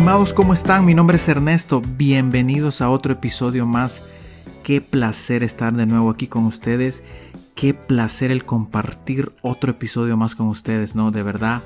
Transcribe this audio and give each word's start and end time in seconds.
estimados, 0.00 0.32
¿cómo 0.32 0.54
están? 0.54 0.86
Mi 0.86 0.94
nombre 0.94 1.16
es 1.16 1.28
Ernesto. 1.28 1.82
Bienvenidos 1.84 2.80
a 2.80 2.88
otro 2.88 3.12
episodio 3.12 3.66
más. 3.66 4.02
Qué 4.62 4.80
placer 4.80 5.42
estar 5.42 5.74
de 5.74 5.84
nuevo 5.84 6.08
aquí 6.08 6.26
con 6.26 6.46
ustedes. 6.46 7.04
Qué 7.54 7.74
placer 7.74 8.30
el 8.30 8.46
compartir 8.46 9.30
otro 9.42 9.72
episodio 9.72 10.16
más 10.16 10.34
con 10.34 10.46
ustedes, 10.46 10.94
¿no? 10.94 11.10
De 11.10 11.22
verdad 11.22 11.62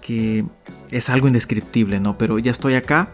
que 0.00 0.46
es 0.90 1.10
algo 1.10 1.26
indescriptible, 1.26 2.00
¿no? 2.00 2.16
Pero 2.16 2.38
ya 2.38 2.50
estoy 2.50 2.76
acá. 2.76 3.10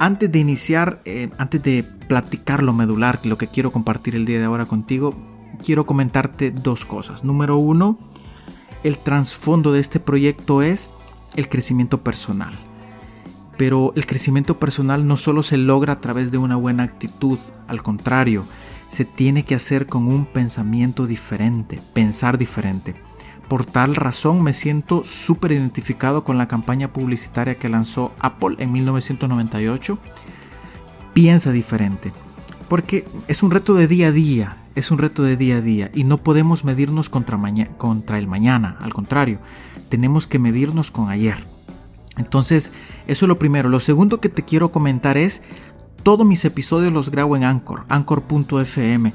Antes 0.00 0.32
de 0.32 0.40
iniciar, 0.40 1.00
eh, 1.04 1.30
antes 1.38 1.62
de 1.62 1.84
platicar 1.84 2.64
lo 2.64 2.72
medular, 2.72 3.20
lo 3.22 3.38
que 3.38 3.46
quiero 3.46 3.70
compartir 3.70 4.16
el 4.16 4.26
día 4.26 4.40
de 4.40 4.46
ahora 4.46 4.66
contigo, 4.66 5.14
quiero 5.62 5.86
comentarte 5.86 6.50
dos 6.50 6.84
cosas. 6.84 7.22
Número 7.22 7.58
uno, 7.58 7.96
el 8.82 8.98
trasfondo 8.98 9.70
de 9.70 9.78
este 9.78 10.00
proyecto 10.00 10.62
es 10.62 10.90
el 11.36 11.48
crecimiento 11.48 12.02
personal. 12.02 12.58
Pero 13.56 13.92
el 13.96 14.06
crecimiento 14.06 14.58
personal 14.58 15.06
no 15.06 15.16
solo 15.16 15.42
se 15.42 15.56
logra 15.56 15.94
a 15.94 16.00
través 16.00 16.30
de 16.30 16.38
una 16.38 16.56
buena 16.56 16.82
actitud, 16.82 17.38
al 17.68 17.82
contrario, 17.82 18.46
se 18.88 19.04
tiene 19.04 19.44
que 19.44 19.54
hacer 19.54 19.86
con 19.86 20.06
un 20.06 20.26
pensamiento 20.26 21.06
diferente, 21.06 21.80
pensar 21.94 22.38
diferente. 22.38 22.94
Por 23.48 23.66
tal 23.66 23.94
razón 23.94 24.42
me 24.42 24.54
siento 24.54 25.04
súper 25.04 25.52
identificado 25.52 26.24
con 26.24 26.38
la 26.38 26.48
campaña 26.48 26.92
publicitaria 26.92 27.56
que 27.56 27.68
lanzó 27.68 28.12
Apple 28.18 28.56
en 28.58 28.72
1998. 28.72 29.98
Piensa 31.12 31.52
diferente. 31.52 32.12
Porque 32.68 33.06
es 33.28 33.42
un 33.42 33.50
reto 33.50 33.74
de 33.74 33.86
día 33.86 34.08
a 34.08 34.12
día, 34.12 34.56
es 34.74 34.90
un 34.90 34.98
reto 34.98 35.22
de 35.22 35.36
día 35.36 35.56
a 35.56 35.60
día 35.60 35.90
y 35.94 36.04
no 36.04 36.18
podemos 36.18 36.64
medirnos 36.64 37.10
contra, 37.10 37.38
contra 37.76 38.18
el 38.18 38.26
mañana, 38.26 38.78
al 38.80 38.94
contrario, 38.94 39.38
tenemos 39.88 40.26
que 40.26 40.38
medirnos 40.38 40.90
con 40.90 41.10
ayer. 41.10 41.53
Entonces, 42.16 42.72
eso 43.06 43.24
es 43.24 43.28
lo 43.28 43.38
primero. 43.38 43.68
Lo 43.68 43.80
segundo 43.80 44.20
que 44.20 44.28
te 44.28 44.44
quiero 44.44 44.70
comentar 44.70 45.16
es, 45.16 45.42
todos 46.02 46.26
mis 46.26 46.44
episodios 46.44 46.92
los 46.92 47.10
grabo 47.10 47.36
en 47.36 47.44
Anchor, 47.44 47.86
anchor.fm. 47.88 49.12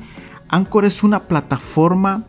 Anchor 0.50 0.86
es 0.86 1.04
una 1.04 1.28
plataforma, 1.28 2.26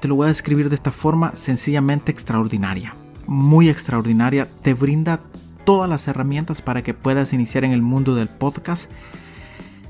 te 0.00 0.08
lo 0.08 0.16
voy 0.16 0.26
a 0.26 0.28
describir 0.28 0.68
de 0.68 0.74
esta 0.74 0.92
forma, 0.92 1.34
sencillamente 1.34 2.12
extraordinaria. 2.12 2.94
Muy 3.26 3.68
extraordinaria. 3.68 4.48
Te 4.62 4.74
brinda 4.74 5.20
todas 5.64 5.88
las 5.88 6.08
herramientas 6.08 6.62
para 6.62 6.82
que 6.82 6.94
puedas 6.94 7.32
iniciar 7.32 7.64
en 7.64 7.72
el 7.72 7.82
mundo 7.82 8.14
del 8.14 8.28
podcast. 8.28 8.90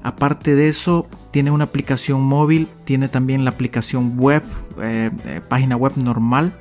Aparte 0.03 0.55
de 0.55 0.69
eso, 0.69 1.09
tiene 1.31 1.51
una 1.51 1.65
aplicación 1.65 2.23
móvil, 2.23 2.69
tiene 2.85 3.09
también 3.09 3.45
la 3.45 3.51
aplicación 3.51 4.17
web, 4.17 4.43
eh, 4.81 5.11
eh, 5.25 5.41
página 5.47 5.77
web 5.77 5.93
normal. 5.97 6.57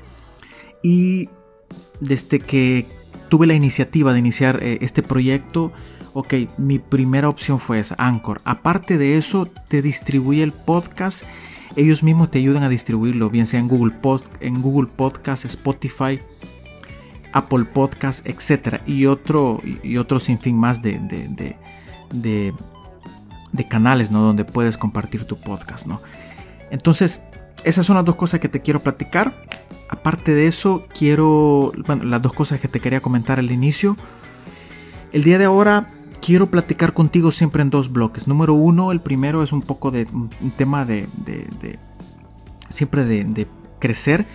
Y 0.84 1.30
desde 2.00 2.40
que 2.40 2.88
tuve 3.30 3.48
la 3.48 3.54
iniciativa 3.54 4.14
de 4.14 4.20
iniciar 4.20 4.62
eh, 4.62 4.80
este 4.82 5.04
proyecto, 5.04 5.72
ok, 6.14 6.34
mi 6.58 6.80
primera 6.80 7.30
opción 7.30 7.60
fue 7.60 7.80
esa, 7.80 7.96
Anchor. 7.98 8.42
Aparte 8.44 8.98
de 8.98 9.18
eso, 9.18 9.46
te 9.46 9.82
distribuye 9.82 10.44
el 10.44 10.52
podcast. 10.52 11.24
Ellos 11.76 12.04
mismos 12.04 12.32
te 12.32 12.40
ayudan 12.40 12.64
a 12.64 12.70
distribuirlo, 12.70 13.30
bien 13.30 13.48
sea 13.48 13.60
en 13.60 13.68
Google, 13.68 13.94
Post, 13.94 14.28
en 14.42 14.62
Google 14.62 14.90
Podcast, 14.94 15.46
Spotify, 15.46 16.20
Apple 17.32 17.66
Podcast, 17.66 18.28
etc. 18.28 18.82
Y 18.86 19.06
otro, 19.06 19.62
y 19.84 19.98
otro 19.98 20.20
sinfín 20.20 20.58
más 20.58 20.82
de, 20.82 21.00
de, 21.00 21.56
de, 22.12 22.54
de, 23.52 23.64
canales, 23.68 24.10
¿no? 24.10 24.22
Donde 24.22 24.46
puedes 24.46 24.78
compartir 24.78 25.26
tu 25.26 25.40
podcast, 25.40 25.86
¿no? 25.86 26.02
Entonces, 26.72 27.22
esas 27.66 27.86
son 27.86 27.96
las 27.96 28.06
dos 28.06 28.16
cosas 28.16 28.40
que 28.40 28.50
te 28.50 28.62
quiero 28.62 28.82
platicar. 28.82 29.44
Aparte 29.90 30.34
de 30.34 30.48
eso, 30.48 30.86
quiero, 30.94 31.72
bueno, 31.88 32.04
las 32.04 32.22
dos 32.22 32.34
cosas 32.34 32.60
que 32.60 32.68
te 32.68 32.80
quería 32.80 33.02
comentar 33.02 33.40
al 33.40 33.52
inicio. 33.52 33.98
El 35.12 35.24
día 35.24 35.40
de 35.40 35.46
ahora 35.46 35.92
quiero 36.22 36.50
platicar 36.52 36.94
contigo 36.94 37.32
siempre 37.32 37.62
en 37.62 37.70
dos 37.70 37.92
bloques. 37.92 38.28
Número 38.28 38.54
uno, 38.54 38.92
el 38.92 39.02
primero 39.02 39.42
es 39.42 39.52
un 39.52 39.61
poco 39.61 39.92
de 39.92 40.08
un 40.14 40.52
tema 40.56 40.86
de, 40.86 41.08
de, 41.26 41.80
siempre 42.70 43.04
de, 43.06 43.48
crecer, 43.80 44.28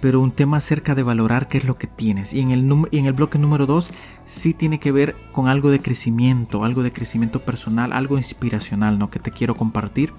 pero 0.00 0.20
un 0.20 0.32
tema 0.32 0.58
acerca 0.58 0.94
de 0.94 1.02
valorar 1.02 1.48
qué 1.48 1.58
es 1.58 1.64
lo 1.64 1.76
que 1.76 1.86
tienes. 1.86 2.32
Y 2.32 2.40
en 2.40 2.50
el, 2.50 2.66
y 2.90 2.98
en 2.98 3.06
el 3.06 3.12
bloque 3.12 3.38
número 3.38 3.66
dos 3.66 3.90
sí 4.24 4.54
tiene 4.54 4.78
que 4.78 4.92
ver 4.92 5.14
con 5.32 5.48
algo 5.48 5.70
de 5.70 5.80
crecimiento, 5.80 6.64
algo 6.64 6.82
de 6.82 6.92
crecimiento 6.92 7.44
personal, 7.44 7.92
algo 7.92 8.16
inspiracional, 8.16 8.98
¿no? 8.98 9.10
Que 9.10 9.18
te 9.18 9.30
quiero 9.30 9.56
compartir. 9.56 10.12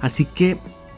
Así 0.00 0.24
que 0.24 0.58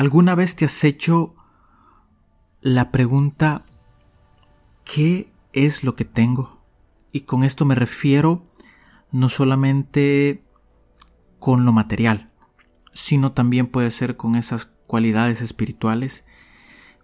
¿Alguna 0.00 0.34
vez 0.34 0.56
te 0.56 0.64
has 0.64 0.82
hecho 0.84 1.34
la 2.62 2.90
pregunta 2.90 3.66
¿qué 4.82 5.30
es 5.52 5.84
lo 5.84 5.94
que 5.94 6.06
tengo? 6.06 6.58
Y 7.12 7.20
con 7.26 7.44
esto 7.44 7.66
me 7.66 7.74
refiero 7.74 8.46
no 9.12 9.28
solamente 9.28 10.42
con 11.38 11.66
lo 11.66 11.72
material, 11.72 12.32
sino 12.94 13.32
también 13.32 13.66
puede 13.66 13.90
ser 13.90 14.16
con 14.16 14.36
esas 14.36 14.72
cualidades 14.86 15.42
espirituales, 15.42 16.24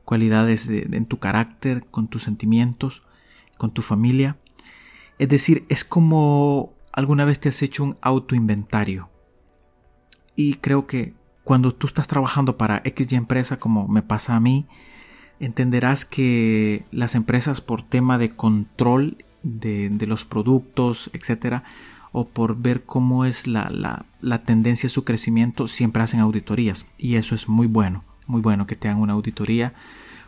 cualidades 0.06 0.70
en 0.70 1.04
tu 1.04 1.18
carácter, 1.18 1.84
con 1.90 2.08
tus 2.08 2.22
sentimientos, 2.22 3.02
con 3.58 3.74
tu 3.74 3.82
familia. 3.82 4.38
Es 5.18 5.28
decir, 5.28 5.66
es 5.68 5.84
como 5.84 6.72
alguna 6.92 7.26
vez 7.26 7.40
te 7.40 7.50
has 7.50 7.60
hecho 7.60 7.84
un 7.84 7.98
autoinventario. 8.00 9.10
Y 10.34 10.54
creo 10.54 10.86
que 10.86 11.12
cuando 11.46 11.70
tú 11.70 11.86
estás 11.86 12.08
trabajando 12.08 12.56
para 12.56 12.82
XY 12.84 13.14
empresa, 13.14 13.56
como 13.56 13.86
me 13.86 14.02
pasa 14.02 14.34
a 14.34 14.40
mí, 14.40 14.66
entenderás 15.38 16.04
que 16.04 16.84
las 16.90 17.14
empresas 17.14 17.60
por 17.60 17.82
tema 17.82 18.18
de 18.18 18.30
control 18.30 19.24
de, 19.44 19.96
los 20.08 20.24
productos, 20.24 21.08
etcétera, 21.12 21.62
o 22.10 22.26
por 22.26 22.56
ver 22.56 22.82
cómo 22.82 23.24
es 23.24 23.46
la, 23.46 23.70
la, 24.20 24.42
tendencia 24.42 24.88
de 24.88 24.92
su 24.92 25.04
crecimiento, 25.04 25.68
siempre 25.68 26.02
hacen 26.02 26.18
auditorías. 26.18 26.86
Y 26.98 27.14
eso 27.14 27.36
es 27.36 27.48
muy 27.48 27.68
bueno, 27.68 28.02
muy 28.26 28.40
bueno 28.40 28.66
que 28.66 28.74
te 28.74 28.88
hagan 28.88 29.00
una 29.00 29.12
auditoría, 29.12 29.72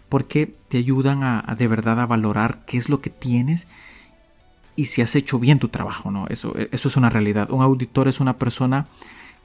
porque 0.09 0.47
te 0.69 0.79
ayudan 0.79 1.25
a, 1.25 1.43
de 1.59 1.67
verdad 1.67 1.99
a 1.99 2.07
valorar 2.07 2.65
qué 2.65 2.79
es 2.79 2.89
lo 2.89 3.01
que 3.01 3.11
tienes 3.11 3.67
y 4.77 4.85
si 4.85 5.03
has 5.03 5.17
hecho 5.17 5.41
bien 5.41 5.59
tu 5.59 5.67
trabajo, 5.67 6.13
¿no? 6.13 6.29
Eso, 6.29 6.55
eso 6.71 6.87
es 6.87 6.97
una 6.97 7.11
realidad. 7.11 7.51
Un 7.51 7.63
auditor 7.63 8.07
es 8.07 8.21
una 8.21 8.39
persona 8.39 8.87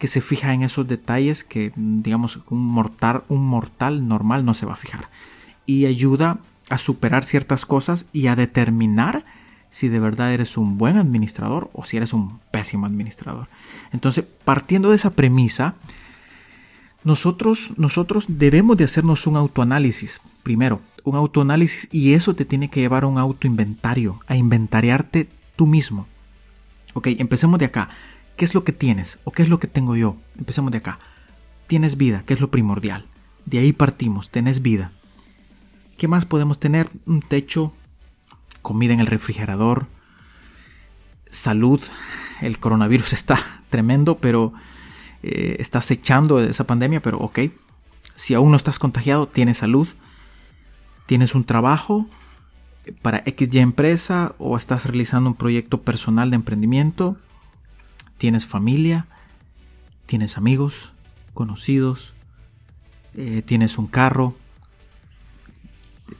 que 0.03 0.09
se 0.09 0.19
fija 0.19 0.51
en 0.51 0.63
esos 0.63 0.85
detalles 0.85 1.45
que, 1.45 1.71
digamos, 1.77 2.41
un 2.49 2.59
mortal, 2.59 3.23
un 3.29 3.47
mortal 3.47 4.05
normal 4.05 4.43
no 4.43 4.53
se 4.53 4.65
va 4.65 4.73
a 4.73 4.75
fijar. 4.75 5.07
Y 5.65 5.85
ayuda 5.85 6.41
a 6.69 6.77
superar 6.77 7.23
ciertas 7.23 7.65
cosas 7.65 8.07
y 8.11 8.27
a 8.27 8.35
determinar 8.35 9.23
si 9.69 9.87
de 9.87 10.01
verdad 10.01 10.33
eres 10.33 10.57
un 10.57 10.77
buen 10.77 10.97
administrador 10.97 11.69
o 11.71 11.85
si 11.85 11.95
eres 11.95 12.11
un 12.11 12.41
pésimo 12.51 12.85
administrador. 12.85 13.47
Entonces, 13.93 14.25
partiendo 14.43 14.89
de 14.89 14.97
esa 14.97 15.11
premisa, 15.11 15.75
nosotros, 17.05 17.71
nosotros 17.77 18.25
debemos 18.27 18.75
de 18.75 18.83
hacernos 18.83 19.25
un 19.25 19.37
autoanálisis. 19.37 20.19
Primero, 20.43 20.81
un 21.05 21.15
autoanálisis 21.15 21.87
y 21.93 22.13
eso 22.13 22.35
te 22.35 22.43
tiene 22.43 22.69
que 22.69 22.81
llevar 22.81 23.05
a 23.05 23.07
un 23.07 23.19
autoinventario, 23.19 24.19
a 24.27 24.35
inventariarte 24.35 25.29
tú 25.55 25.65
mismo. 25.65 26.07
Ok, 26.93 27.07
empecemos 27.19 27.57
de 27.57 27.67
acá. 27.67 27.89
¿Qué 28.35 28.45
es 28.45 28.53
lo 28.53 28.63
que 28.63 28.71
tienes 28.71 29.19
o 29.23 29.31
qué 29.31 29.43
es 29.43 29.49
lo 29.49 29.59
que 29.59 29.67
tengo 29.67 29.95
yo? 29.95 30.17
Empecemos 30.37 30.71
de 30.71 30.79
acá. 30.79 30.99
Tienes 31.67 31.97
vida, 31.97 32.23
que 32.25 32.33
es 32.33 32.41
lo 32.41 32.51
primordial. 32.51 33.05
De 33.45 33.59
ahí 33.59 33.73
partimos, 33.73 34.29
tenés 34.29 34.61
vida. 34.61 34.91
¿Qué 35.97 36.07
más 36.07 36.25
podemos 36.25 36.59
tener? 36.59 36.89
Un 37.05 37.21
techo, 37.21 37.73
comida 38.61 38.93
en 38.93 38.99
el 38.99 39.07
refrigerador, 39.07 39.87
salud. 41.29 41.81
El 42.41 42.59
coronavirus 42.59 43.13
está 43.13 43.39
tremendo, 43.69 44.17
pero 44.17 44.53
eh, 45.21 45.57
estás 45.59 45.89
echando 45.91 46.41
esa 46.41 46.65
pandemia, 46.65 47.01
pero 47.01 47.19
ok. 47.19 47.39
Si 48.15 48.33
aún 48.33 48.51
no 48.51 48.57
estás 48.57 48.79
contagiado, 48.79 49.27
tienes 49.27 49.57
salud, 49.57 49.87
tienes 51.05 51.35
un 51.35 51.43
trabajo 51.43 52.07
para 53.01 53.23
XY 53.23 53.59
empresa 53.59 54.35
o 54.37 54.57
estás 54.57 54.85
realizando 54.85 55.29
un 55.29 55.35
proyecto 55.35 55.81
personal 55.81 56.29
de 56.29 56.35
emprendimiento, 56.35 57.17
tienes 58.23 58.47
familia, 58.47 59.05
tienes 60.05 60.37
amigos, 60.37 60.93
conocidos, 61.33 62.13
eh, 63.15 63.41
tienes 63.45 63.77
un 63.77 63.87
carro, 63.87 64.33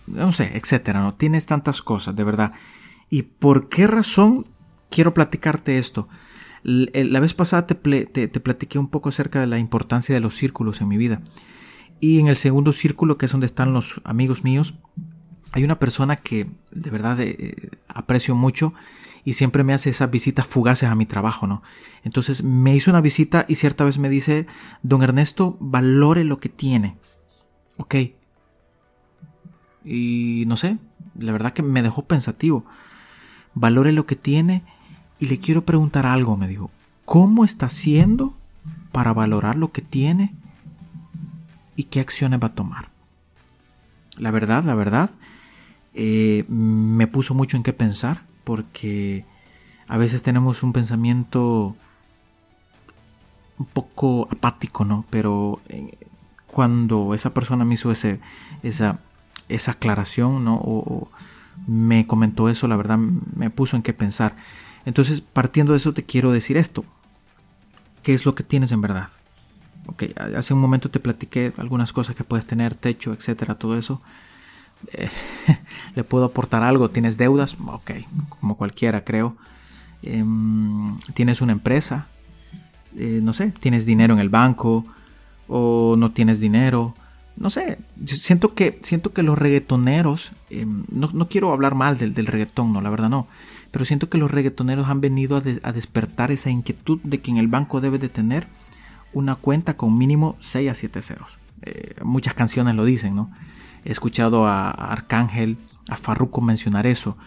no 0.07 0.33
sé, 0.33 0.51
etcétera, 0.57 1.01
¿no? 1.01 1.13
Tienes 1.13 1.45
tantas 1.45 1.81
cosas, 1.81 2.13
de 2.13 2.25
verdad. 2.25 2.51
¿Y 3.09 3.21
por 3.21 3.69
qué 3.69 3.87
razón 3.87 4.45
quiero 4.89 5.13
platicarte 5.13 5.77
esto? 5.77 6.09
La 6.63 7.21
vez 7.21 7.33
pasada 7.35 7.67
te, 7.67 7.75
te, 8.05 8.39
platiqué 8.41 8.79
un 8.79 8.89
poco 8.89 9.07
acerca 9.07 9.39
de 9.39 9.47
la 9.47 9.57
importancia 9.57 10.13
de 10.13 10.19
los 10.19 10.35
círculos 10.35 10.81
en 10.81 10.89
mi 10.89 10.97
vida. 10.97 11.21
Y 12.01 12.19
en 12.19 12.27
el 12.27 12.35
segundo 12.35 12.73
círculo, 12.73 13.17
que 13.17 13.27
es 13.27 13.31
donde 13.31 13.47
están 13.47 13.71
los 13.71 14.01
amigos 14.03 14.43
míos, 14.43 14.73
hay 15.53 15.63
una 15.63 15.79
persona 15.79 16.17
que 16.17 16.47
de 16.71 16.89
verdad 16.89 17.21
eh, 17.21 17.69
aprecio 17.87 18.35
mucho 18.35 18.73
y 19.25 19.33
siempre 19.33 19.63
me 19.63 19.73
hace 19.73 19.89
esas 19.89 20.11
visitas 20.11 20.45
fugaces 20.45 20.89
a 20.89 20.95
mi 20.95 21.05
trabajo, 21.05 21.47
¿no? 21.47 21.61
Entonces 22.03 22.43
me 22.43 22.75
hizo 22.75 22.91
una 22.91 23.01
visita 23.01 23.45
y 23.47 23.55
cierta 23.55 23.83
vez 23.85 23.97
me 23.97 24.09
dice, 24.09 24.47
don 24.81 25.01
Ernesto, 25.01 25.57
valore 25.61 26.23
lo 26.23 26.39
que 26.39 26.49
tiene. 26.49 26.97
Ok. 27.77 27.95
Y 29.85 30.43
no 30.47 30.57
sé, 30.57 30.77
la 31.17 31.31
verdad 31.31 31.53
que 31.53 31.63
me 31.63 31.81
dejó 31.81 32.05
pensativo. 32.05 32.65
Valore 33.53 33.93
lo 33.93 34.05
que 34.05 34.15
tiene 34.15 34.63
y 35.19 35.27
le 35.27 35.39
quiero 35.39 35.65
preguntar 35.65 36.05
algo, 36.05 36.35
me 36.35 36.47
dijo. 36.47 36.71
¿Cómo 37.05 37.45
está 37.45 37.67
haciendo 37.67 38.37
para 38.91 39.13
valorar 39.13 39.55
lo 39.55 39.71
que 39.71 39.81
tiene 39.81 40.35
y 41.75 41.85
qué 41.85 41.99
acciones 42.01 42.41
va 42.41 42.47
a 42.47 42.55
tomar? 42.55 42.91
La 44.17 44.31
verdad, 44.31 44.63
la 44.63 44.75
verdad, 44.75 45.09
eh, 45.93 46.45
me 46.49 47.07
puso 47.07 47.33
mucho 47.33 47.55
en 47.57 47.63
qué 47.63 47.73
pensar 47.73 48.32
porque 48.43 49.25
a 49.87 49.97
veces 49.97 50.21
tenemos 50.21 50.63
un 50.63 50.73
pensamiento 50.73 51.75
un 53.57 53.65
poco 53.65 54.27
apático, 54.31 54.85
¿no? 54.85 55.05
Pero 55.09 55.61
eh, 55.69 55.97
cuando 56.47 57.13
esa 57.13 57.33
persona 57.33 57.65
me 57.65 57.75
hizo 57.75 57.91
ese, 57.91 58.19
esa, 58.61 58.99
esa 59.49 59.71
aclaración, 59.71 60.43
¿no? 60.43 60.55
O, 60.55 61.09
me 61.67 62.07
comentó 62.07 62.49
eso, 62.49 62.67
la 62.67 62.75
verdad 62.75 62.97
me 62.97 63.49
puso 63.49 63.75
en 63.75 63.83
qué 63.83 63.93
pensar. 63.93 64.35
Entonces, 64.85 65.21
partiendo 65.21 65.73
de 65.73 65.77
eso, 65.77 65.93
te 65.93 66.03
quiero 66.03 66.31
decir 66.31 66.57
esto. 66.57 66.83
¿Qué 68.01 68.13
es 68.13 68.25
lo 68.25 68.35
que 68.35 68.43
tienes 68.43 68.71
en 68.71 68.81
verdad? 68.81 69.09
Ok, 69.85 70.03
hace 70.35 70.53
un 70.53 70.59
momento 70.59 70.89
te 70.89 70.99
platiqué 70.99 71.53
algunas 71.57 71.93
cosas 71.93 72.15
que 72.15 72.23
puedes 72.23 72.45
tener, 72.45 72.75
techo, 72.75 73.13
etcétera, 73.13 73.55
todo 73.55 73.77
eso. 73.77 74.01
Le 75.95 76.03
puedo 76.03 76.25
aportar 76.25 76.63
algo. 76.63 76.89
¿Tienes 76.89 77.17
deudas? 77.17 77.57
Ok, 77.65 77.91
como 78.29 78.57
cualquiera 78.57 79.03
creo. 79.03 79.35
Em, 80.01 80.97
¿Tienes 81.13 81.41
una 81.41 81.53
empresa? 81.53 82.07
Eh, 82.97 83.19
no 83.23 83.33
sé, 83.33 83.51
¿tienes 83.51 83.85
dinero 83.85 84.13
en 84.13 84.19
el 84.19 84.29
banco? 84.29 84.85
¿O 85.47 85.95
no 85.97 86.11
tienes 86.11 86.39
dinero? 86.39 86.95
No 87.35 87.49
sé, 87.49 87.79
siento 88.05 88.53
que, 88.53 88.77
siento 88.83 89.11
que 89.11 89.23
los 89.23 89.37
reggaetoneros, 89.37 90.33
em, 90.51 90.83
no, 90.89 91.27
quiero 91.27 91.51
hablar 91.51 91.73
mal 91.73 91.97
del, 91.97 92.13
del, 92.13 92.27
reggaetón, 92.27 92.71
no, 92.71 92.81
la 92.81 92.91
verdad 92.91 93.09
no, 93.09 93.27
pero 93.71 93.85
siento 93.85 94.07
que 94.07 94.19
los 94.19 94.29
reggaetoneros 94.29 94.87
han 94.87 95.01
venido 95.01 95.37
a, 95.37 95.71
despertar 95.71 96.31
esa 96.31 96.51
inquietud 96.51 96.99
de 97.03 97.21
que 97.21 97.31
en 97.31 97.37
el 97.37 97.47
banco 97.47 97.81
debe 97.81 97.97
de 97.97 98.09
tener 98.09 98.45
una 99.13 99.35
cuenta 99.35 99.75
con 99.75 99.97
mínimo 99.97 100.35
6 100.39 100.69
a 100.69 100.73
7 100.75 101.01
ceros. 101.01 101.39
Eh, 101.63 101.95
muchas 102.03 102.35
canciones 102.35 102.75
lo 102.75 102.85
dicen, 102.85 103.15
¿no? 103.15 103.31
He 103.85 103.91
escuchado 103.91 104.47
a, 104.47 104.69
Arcángel, 104.71 105.57
a 105.89 105.97
Farruko 105.97 106.41
mencionar 106.41 106.87
eso. 106.87 107.17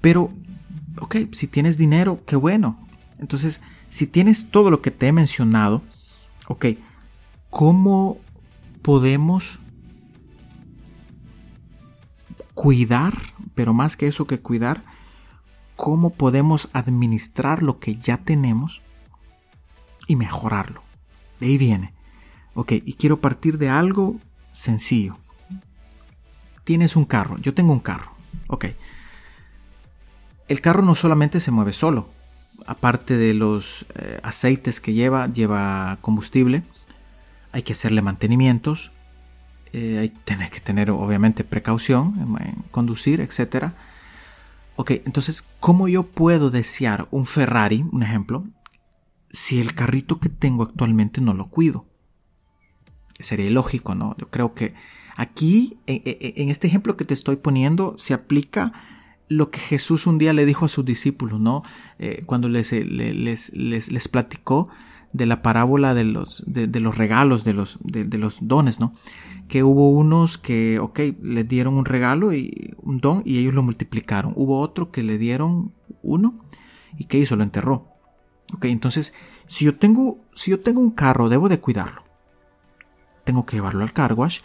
Pero, 0.00 0.32
ok, 1.00 1.16
si 1.32 1.46
tienes 1.46 1.78
dinero, 1.78 2.22
qué 2.26 2.36
bueno. 2.36 2.86
Entonces, 3.18 3.60
si 3.88 4.06
tienes 4.06 4.50
todo 4.50 4.70
lo 4.70 4.82
que 4.82 4.90
te 4.90 5.06
he 5.06 5.12
mencionado, 5.12 5.82
ok, 6.48 6.66
¿cómo 7.50 8.18
podemos 8.82 9.60
cuidar, 12.54 13.16
pero 13.54 13.72
más 13.72 13.96
que 13.96 14.08
eso 14.08 14.26
que 14.26 14.40
cuidar, 14.40 14.82
cómo 15.76 16.10
podemos 16.10 16.68
administrar 16.72 17.62
lo 17.62 17.78
que 17.78 17.96
ya 17.96 18.18
tenemos 18.18 18.82
y 20.08 20.16
mejorarlo? 20.16 20.82
De 21.38 21.46
ahí 21.46 21.58
viene. 21.58 21.94
Ok, 22.54 22.72
y 22.84 22.94
quiero 22.94 23.20
partir 23.20 23.56
de 23.56 23.70
algo 23.70 24.16
sencillo 24.52 25.21
tienes 26.64 26.96
un 26.96 27.04
carro, 27.04 27.36
yo 27.40 27.54
tengo 27.54 27.72
un 27.72 27.80
carro, 27.80 28.16
ok. 28.48 28.66
El 30.48 30.60
carro 30.60 30.82
no 30.82 30.94
solamente 30.94 31.40
se 31.40 31.50
mueve 31.50 31.72
solo, 31.72 32.08
aparte 32.66 33.16
de 33.16 33.34
los 33.34 33.86
eh, 33.94 34.20
aceites 34.22 34.80
que 34.80 34.92
lleva, 34.92 35.26
lleva 35.26 35.98
combustible, 36.00 36.62
hay 37.52 37.62
que 37.62 37.72
hacerle 37.72 38.02
mantenimientos, 38.02 38.92
eh, 39.72 39.98
hay 39.98 40.50
que 40.50 40.60
tener 40.60 40.90
obviamente 40.90 41.44
precaución 41.44 42.36
en, 42.40 42.62
conducir, 42.70 43.20
etc. 43.20 43.72
Ok, 44.76 44.92
entonces, 45.04 45.44
¿cómo 45.60 45.88
yo 45.88 46.04
puedo 46.04 46.50
desear 46.50 47.08
un 47.10 47.26
Ferrari, 47.26 47.84
un 47.92 48.02
ejemplo, 48.02 48.44
si 49.30 49.60
el 49.60 49.74
carrito 49.74 50.20
que 50.20 50.28
tengo 50.28 50.62
actualmente 50.62 51.20
no 51.20 51.34
lo 51.34 51.46
cuido? 51.46 51.86
Sería 53.22 53.46
ilógico, 53.46 53.94
¿no? 53.94 54.14
Yo 54.18 54.30
creo 54.30 54.54
que 54.54 54.74
Aquí, 55.16 55.78
en 55.86 56.48
este 56.48 56.66
ejemplo 56.66 56.96
que 56.96 57.04
te 57.04 57.14
estoy 57.14 57.36
poniendo, 57.36 57.94
se 57.98 58.14
aplica 58.14 58.72
lo 59.28 59.50
que 59.50 59.60
Jesús 59.60 60.06
un 60.06 60.18
día 60.18 60.32
le 60.32 60.46
dijo 60.46 60.64
a 60.64 60.68
sus 60.68 60.84
discípulos, 60.84 61.40
¿no? 61.40 61.62
Eh, 61.98 62.22
cuando 62.26 62.48
les, 62.48 62.72
les, 62.72 63.52
les, 63.52 64.08
platicó 64.08 64.68
de 65.12 65.26
la 65.26 65.42
parábola 65.42 65.94
de 65.94 66.04
los, 66.04 66.44
de, 66.46 66.80
los 66.80 66.96
regalos, 66.96 67.44
de 67.44 67.52
los, 67.52 67.78
de, 67.82 68.18
los 68.18 68.48
dones, 68.48 68.80
¿no? 68.80 68.92
Que 69.48 69.62
hubo 69.62 69.90
unos 69.90 70.38
que, 70.38 70.78
ok, 70.78 71.00
le 71.22 71.44
dieron 71.44 71.74
un 71.74 71.84
regalo 71.84 72.32
y 72.32 72.74
un 72.78 72.98
don 72.98 73.22
y 73.24 73.38
ellos 73.38 73.54
lo 73.54 73.62
multiplicaron. 73.62 74.32
Hubo 74.36 74.60
otro 74.60 74.90
que 74.90 75.02
le 75.02 75.18
dieron 75.18 75.72
uno 76.02 76.40
y 76.98 77.04
que 77.04 77.18
hizo, 77.18 77.36
lo 77.36 77.42
enterró. 77.42 77.88
Ok, 78.54 78.66
entonces, 78.66 79.14
si 79.46 79.66
yo 79.66 79.76
tengo, 79.76 80.18
si 80.34 80.50
yo 80.50 80.60
tengo 80.60 80.80
un 80.80 80.90
carro, 80.90 81.28
debo 81.28 81.48
de 81.48 81.60
cuidarlo. 81.60 82.11
Tengo 83.24 83.46
que 83.46 83.56
llevarlo 83.56 83.82
al 83.82 83.92
car 83.92 84.14
wash, 84.14 84.40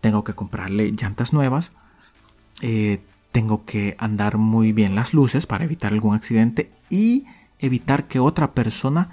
tengo 0.00 0.24
que 0.24 0.34
comprarle 0.34 0.92
llantas 0.92 1.32
nuevas, 1.32 1.72
eh, 2.60 3.00
tengo 3.32 3.64
que 3.64 3.96
andar 3.98 4.38
muy 4.38 4.72
bien 4.72 4.94
las 4.94 5.14
luces 5.14 5.46
para 5.46 5.64
evitar 5.64 5.92
algún 5.92 6.14
accidente 6.14 6.72
y 6.88 7.26
evitar 7.58 8.06
que 8.06 8.20
otra 8.20 8.52
persona, 8.52 9.10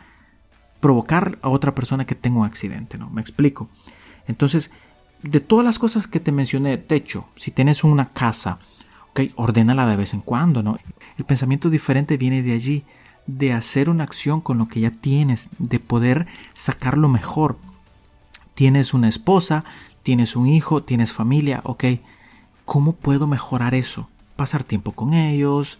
provocar 0.80 1.40
a 1.42 1.50
otra 1.50 1.76
persona 1.76 2.06
que 2.06 2.16
tenga 2.16 2.40
un 2.40 2.46
accidente, 2.46 2.98
¿no? 2.98 3.10
Me 3.10 3.22
explico. 3.22 3.70
Entonces, 4.28 4.72
de 5.24 5.40
todas 5.40 5.66
las 5.66 5.80
cosas 5.80 6.08
que 6.08 6.20
te 6.20 6.32
mencioné, 6.32 6.78
techo, 6.78 7.28
si 7.36 7.52
tienes 7.52 7.84
una 7.84 8.14
casa, 8.14 8.60
ok, 9.12 9.22
ordénala 9.36 9.88
de 9.88 9.96
vez 9.96 10.14
en 10.14 10.22
cuando, 10.22 10.62
¿no? 10.62 10.78
El 11.18 11.26
pensamiento 11.26 11.70
diferente 11.70 12.18
viene 12.18 12.44
de 12.44 12.54
allí, 12.54 12.86
de 13.26 13.54
hacer 13.54 13.90
una 13.90 14.04
acción 14.04 14.42
con 14.42 14.58
lo 14.58 14.68
que 14.68 14.82
ya 14.82 14.92
tienes, 14.92 15.50
de 15.58 15.80
poder 15.80 16.28
sacarlo 16.54 17.10
mejor. 17.10 17.58
Tienes 18.56 18.94
una 18.94 19.10
esposa, 19.10 19.66
tienes 20.02 20.36
un 20.36 20.48
hijo, 20.48 20.82
tienes 20.82 21.14
familia, 21.14 21.62
ok, 21.66 21.84
¿cómo 22.64 22.94
puedo 22.94 23.28
mejorar 23.28 23.76
eso? 23.76 24.10
Pasar 24.38 24.64
tiempo 24.64 24.94
con 24.94 25.14
ellos, 25.14 25.80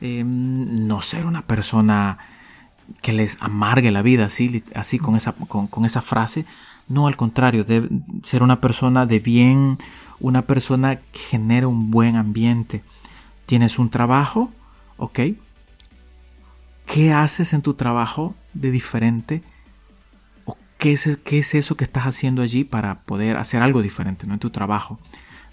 em, 0.00 0.86
no 0.86 1.00
ser 1.00 1.26
una 1.26 1.42
persona 1.42 2.18
que 3.00 3.12
les 3.12 3.38
amargue 3.40 3.90
la 3.90 4.02
vida 4.02 4.26
así, 4.26 4.62
así 4.74 4.98
con, 4.98 5.16
esa, 5.16 5.32
con, 5.32 5.84
esa 5.84 6.00
frase. 6.00 6.46
No, 6.88 7.06
al 7.06 7.16
contrario, 7.16 7.64
ser 8.22 8.42
una 8.42 8.60
persona 8.60 9.06
de 9.06 9.18
bien, 9.18 9.78
una 10.20 10.42
persona 10.42 10.96
que 10.96 11.18
genere 11.18 11.66
un 11.66 11.90
buen 11.90 12.16
ambiente. 12.16 12.84
Tienes 13.46 13.78
un 13.78 13.90
trabajo, 13.90 14.52
ok. 14.96 15.20
¿Qué 16.86 17.12
haces 17.12 17.52
en 17.52 17.62
tu 17.62 17.74
trabajo 17.74 18.34
de 18.54 18.70
diferente 18.70 19.42
¿Qué 20.82 20.92
es, 20.94 21.06
es 21.06 21.54
eso 21.54 21.76
que 21.76 21.84
estás 21.84 22.06
haciendo 22.06 22.42
allí 22.42 22.64
para 22.64 23.02
poder 23.02 23.36
hacer 23.36 23.62
algo 23.62 23.82
diferente 23.82 24.26
¿no? 24.26 24.34
en 24.34 24.40
tu 24.40 24.50
trabajo? 24.50 24.98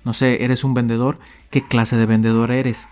No 0.03 0.11
sé, 0.11 0.43
eres 0.43 0.63
un 0.63 0.73
vendedor, 0.73 1.19
¿qué 1.51 1.61
clase 1.61 1.97
de 1.97 2.07
vendedor 2.07 2.49
eres? 2.49 2.87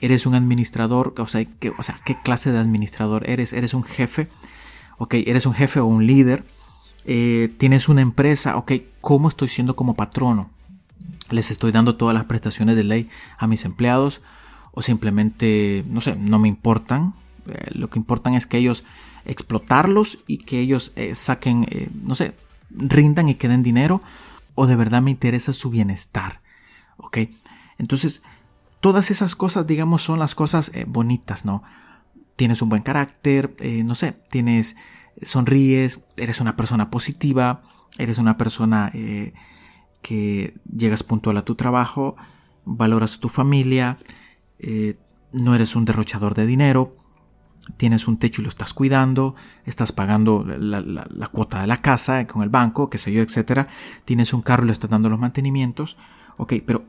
¿Eres 0.00 0.24
un 0.24 0.36
administrador? 0.36 1.14
O 1.18 1.26
sea, 1.26 1.44
¿qué, 1.44 1.72
o 1.76 1.82
sea, 1.82 1.98
¿qué 2.04 2.14
clase 2.14 2.52
de 2.52 2.58
administrador 2.58 3.28
eres? 3.28 3.52
¿Eres 3.52 3.74
un 3.74 3.82
jefe? 3.82 4.28
Ok, 4.98 5.14
¿eres 5.14 5.46
un 5.46 5.52
jefe 5.52 5.80
o 5.80 5.86
un 5.86 6.06
líder? 6.06 6.44
Eh, 7.06 7.52
¿Tienes 7.58 7.88
una 7.88 8.02
empresa? 8.02 8.56
Ok, 8.56 8.70
¿cómo 9.00 9.28
estoy 9.28 9.48
siendo 9.48 9.74
como 9.74 9.96
patrono? 9.96 10.48
¿Les 11.30 11.50
estoy 11.50 11.72
dando 11.72 11.96
todas 11.96 12.14
las 12.14 12.26
prestaciones 12.26 12.76
de 12.76 12.84
ley 12.84 13.10
a 13.36 13.48
mis 13.48 13.64
empleados? 13.64 14.22
¿O 14.70 14.80
simplemente, 14.80 15.84
no 15.88 16.00
sé, 16.00 16.14
no 16.14 16.38
me 16.38 16.46
importan? 16.46 17.14
Eh, 17.46 17.70
lo 17.72 17.90
que 17.90 17.98
importan 17.98 18.34
es 18.34 18.46
que 18.46 18.58
ellos 18.58 18.84
explotarlos 19.24 20.24
y 20.26 20.38
que 20.38 20.60
ellos 20.60 20.92
eh, 20.96 21.14
saquen, 21.14 21.66
eh, 21.70 21.90
no 22.02 22.14
sé, 22.14 22.34
rindan 22.70 23.28
y 23.28 23.34
queden 23.34 23.62
dinero 23.62 24.00
o 24.54 24.66
de 24.66 24.76
verdad 24.76 25.02
me 25.02 25.10
interesa 25.10 25.52
su 25.52 25.70
bienestar. 25.70 26.40
¿Ok? 26.96 27.18
Entonces, 27.78 28.22
todas 28.80 29.10
esas 29.10 29.34
cosas, 29.36 29.66
digamos, 29.66 30.02
son 30.02 30.18
las 30.18 30.34
cosas 30.34 30.70
bonitas, 30.86 31.44
¿no? 31.44 31.62
Tienes 32.36 32.60
un 32.60 32.68
buen 32.68 32.82
carácter, 32.82 33.54
no 33.84 33.94
sé, 33.94 34.16
tienes, 34.30 34.76
sonríes, 35.22 36.04
eres 36.16 36.40
una 36.40 36.56
persona 36.56 36.90
positiva, 36.90 37.62
eres 37.96 38.18
una 38.18 38.36
persona 38.36 38.92
que 40.02 40.54
llegas 40.70 41.02
puntual 41.02 41.38
a 41.38 41.44
tu 41.44 41.54
trabajo 41.54 42.16
valoras 42.64 43.16
a 43.16 43.20
tu 43.20 43.28
familia, 43.28 43.98
no 45.32 45.54
eres 45.54 45.76
un 45.76 45.84
derrochador 45.84 46.34
de 46.34 46.46
dinero, 46.46 46.96
tienes 47.76 48.08
un 48.08 48.16
techo 48.16 48.40
y 48.40 48.44
lo 48.44 48.48
estás 48.48 48.74
cuidando, 48.74 49.34
estás 49.64 49.92
pagando 49.92 50.44
la, 50.44 51.26
cuota 51.28 51.60
de 51.60 51.66
la 51.66 51.80
casa 51.80 52.26
con 52.26 52.42
el 52.42 52.48
banco, 52.48 52.90
qué 52.90 52.98
sé 52.98 53.12
yo, 53.12 53.22
etcétera, 53.22 53.68
tienes 54.04 54.32
un 54.32 54.42
carro 54.42 54.64
y 54.64 54.66
le 54.66 54.72
estás 54.72 54.90
dando 54.90 55.08
los 55.08 55.20
mantenimientos, 55.20 55.96
ok, 56.36 56.54
pero 56.66 56.84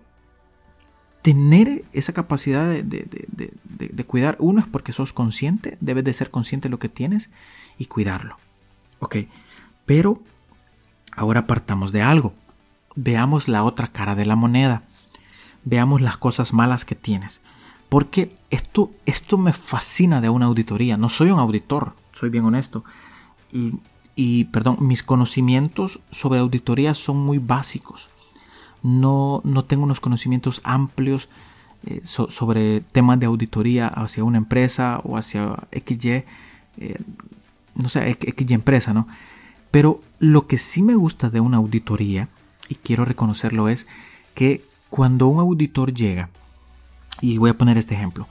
tener 1.21 1.85
esa 1.93 2.13
capacidad 2.13 2.67
de, 2.67 2.83
de, 2.83 4.03
cuidar, 4.05 4.35
uno 4.39 4.59
es 4.59 4.65
porque 4.65 4.91
sos 4.91 5.13
consciente, 5.13 5.77
debes 5.81 6.03
de 6.03 6.13
ser 6.13 6.31
consciente 6.31 6.67
de 6.67 6.71
lo 6.71 6.79
que 6.79 6.89
tienes 6.89 7.31
y 7.77 7.85
cuidarlo, 7.85 8.37
ok, 8.99 9.17
pero 9.85 10.21
ahora 11.15 11.47
partamos 11.47 11.91
de 11.91 12.01
algo, 12.01 12.33
veamos 12.95 13.47
la 13.47 13.63
otra 13.63 13.87
cara 13.87 14.15
de 14.15 14.25
la 14.25 14.35
moneda, 14.35 14.83
veamos 15.63 16.01
las 16.01 16.17
cosas 16.17 16.53
malas 16.53 16.85
que 16.85 16.95
tienes. 16.95 17.41
Porque 17.91 18.29
esto, 18.51 18.93
esto 19.05 19.37
me 19.37 19.51
fascina 19.51 20.21
de 20.21 20.29
una 20.29 20.45
auditoría. 20.45 20.95
No 20.95 21.09
soy 21.09 21.29
un 21.29 21.39
auditor, 21.39 21.93
soy 22.13 22.29
bien 22.29 22.45
honesto. 22.45 22.85
Y, 24.15 24.45
perdón, 24.45 24.77
mis 24.79 25.03
conocimientos 25.03 25.99
sobre 26.09 26.39
auditoría 26.39 26.93
son 26.93 27.17
muy 27.17 27.37
básicos. 27.37 28.09
No, 28.81 29.41
no 29.43 29.65
tengo 29.65 29.83
unos 29.83 29.99
conocimientos 29.99 30.61
amplios 30.63 31.27
eh, 31.85 31.99
sobre 32.01 32.79
temas 32.79 33.19
de 33.19 33.25
auditoría 33.25 33.87
hacia 33.87 34.23
una 34.23 34.37
empresa 34.37 35.01
o 35.03 35.17
hacia 35.17 35.57
XY, 35.73 36.09
eh, 36.11 36.25
no 37.75 37.89
sé, 37.89 38.09
XY 38.13 38.53
empresa, 38.53 38.93
¿no? 38.93 39.05
Pero 39.69 40.01
lo 40.17 40.47
que 40.47 40.57
sí 40.57 40.81
me 40.81 40.95
gusta 40.95 41.29
de 41.29 41.41
una 41.41 41.57
auditoría, 41.57 42.29
y 42.69 42.75
quiero 42.75 43.03
reconocerlo, 43.03 43.67
es 43.67 43.85
que 44.33 44.63
cuando 44.89 45.27
un 45.27 45.41
auditor 45.41 45.93
llega 45.93 46.29
y 47.21 47.37
voy 47.37 47.51
a 47.51 47.57
poner 47.57 47.77
este 47.77 47.95
ejemplo. 47.95 48.27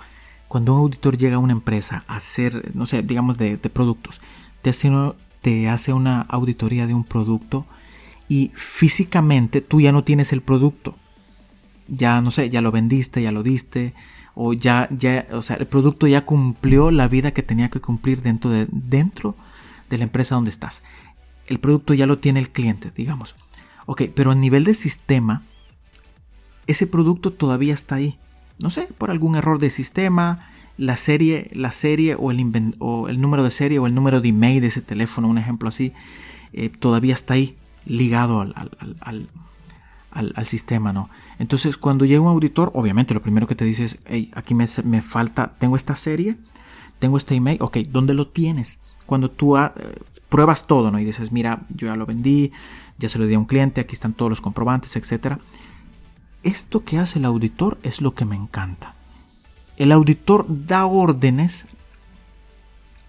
Cuando 0.49 0.75
un 0.75 0.81
auditor 0.81 1.17
llega 1.17 1.37
a 1.37 1.39
una 1.39 1.53
empresa 1.53 2.05
a 2.09 2.17
hacer, 2.17 2.75
no 2.75 2.85
sé, 2.85 3.03
digamos 3.03 3.39
de, 3.39 3.57
productos, 3.57 4.21
te 4.63 4.71
hace, 4.71 5.93
una 5.93 6.21
auditoría 6.23 6.87
de 6.87 6.95
un 6.95 7.05
producto 7.05 7.67
y 8.29 8.51
físicamente 8.55 9.61
tú 9.61 9.81
ya 9.81 9.93
no 9.93 10.05
tienes 10.05 10.33
el 10.33 10.43
producto. 10.43 10.97
Ya, 11.87 12.21
no 12.21 12.31
sé, 12.31 12.51
ya 12.51 12.61
lo 12.61 12.73
vendiste, 12.73 13.23
ya 13.23 13.33
lo 13.33 13.43
diste, 13.43 13.95
o 14.35 14.53
ya, 14.53 14.89
ya, 14.91 15.27
o 15.33 15.43
sea, 15.43 15.57
el 15.57 15.67
producto 15.67 16.07
ya 16.07 16.25
cumplió 16.25 16.91
la 16.91 17.09
vida 17.09 17.33
que 17.33 17.43
tenía 17.43 17.71
que 17.71 17.81
cumplir 17.81 18.23
dentro 18.23 18.51
de, 18.51 18.67
dentro 18.71 19.37
de 19.89 19.99
la 19.99 20.05
empresa 20.05 20.35
donde 20.35 20.51
estás. 20.51 20.83
El 21.47 21.59
producto 21.59 21.95
ya 21.95 22.07
lo 22.07 22.19
tiene 22.19 22.39
el 22.39 22.51
cliente, 22.51 22.93
digamos. 22.95 23.35
Ok, 23.87 24.03
pero 24.15 24.31
a 24.31 24.37
nivel 24.37 24.65
de 24.65 24.75
sistema, 24.75 25.43
ese 26.67 26.87
producto 26.87 27.33
todavía 27.33 27.75
está 27.75 27.97
ahí 27.97 28.19
no 28.63 28.71
sé, 28.71 28.89
por 28.99 29.11
algún 29.11 29.37
error 29.37 29.59
de 29.59 29.71
sistema, 29.71 30.47
la 30.77 30.97
serie, 30.97 31.51
la 31.53 31.73
serie 31.73 32.17
o 32.19 32.31
el, 32.31 33.21
número 33.21 33.43
de 33.43 33.51
serie 33.51 33.79
o 33.79 33.87
el 33.87 33.95
número 33.95 34.21
de 34.21 34.29
email 34.29 34.61
de 34.61 34.69
ese 34.69 34.83
teléfono, 34.83 35.29
un 35.29 35.39
ejemplo 35.39 35.69
así, 35.69 35.93
eh, 36.53 36.69
todavía 36.69 37.15
está 37.15 37.35
ahí 37.35 37.57
ligado 37.85 38.41
al, 38.41 39.29
sistema, 40.45 40.93
¿no? 40.93 41.09
Entonces, 41.39 41.77
cuando 41.77 42.05
llega 42.05 42.21
un 42.21 42.29
auditor, 42.29 42.71
obviamente 42.75 43.15
lo 43.15 43.23
primero 43.23 43.47
que 43.47 43.55
te 43.55 43.65
dice 43.65 43.85
es, 43.85 43.99
hey, 44.07 44.31
aquí 44.35 44.55
me, 44.55 44.67
falta, 45.01 45.55
tengo 45.59 45.77
esta 45.77 45.95
serie, 45.95 46.37
tengo 46.99 47.17
este 47.17 47.35
email, 47.35 47.59
ok, 47.61 47.79
¿dónde 47.89 48.15
lo 48.15 48.29
tienes? 48.29 48.81
Cuando 49.07 49.31
tú 49.31 49.57
ah, 49.57 49.73
pruebas 50.29 50.67
todo, 50.67 50.91
¿no? 50.91 50.99
Y 50.99 51.05
dices, 51.05 51.31
mira, 51.31 51.67
yo 51.69 51.89
ya 51.89 51.97
lo 51.97 52.07
vendí, 52.07 52.53
ya 52.99 53.09
se 53.09 53.19
lo 53.19 53.27
di 53.27 53.35
a 53.35 53.39
un 53.39 53.45
cliente, 53.45 53.81
aquí 53.81 53.95
están 53.95 54.15
todos 54.15 54.31
los 54.31 54.41
comprobantes, 54.41 54.97
etcétera 54.97 55.39
esto 56.43 56.85
que 56.85 56.99
hace 56.99 57.19
el 57.19 57.25
auditor 57.25 57.79
es 57.83 58.01
lo 58.01 58.15
que 58.15 58.25
me 58.25 58.37
encanta. 58.37 58.95
El 59.77 59.93
auditor 59.93 60.47
da 60.49 60.87
órdenes, 60.87 61.67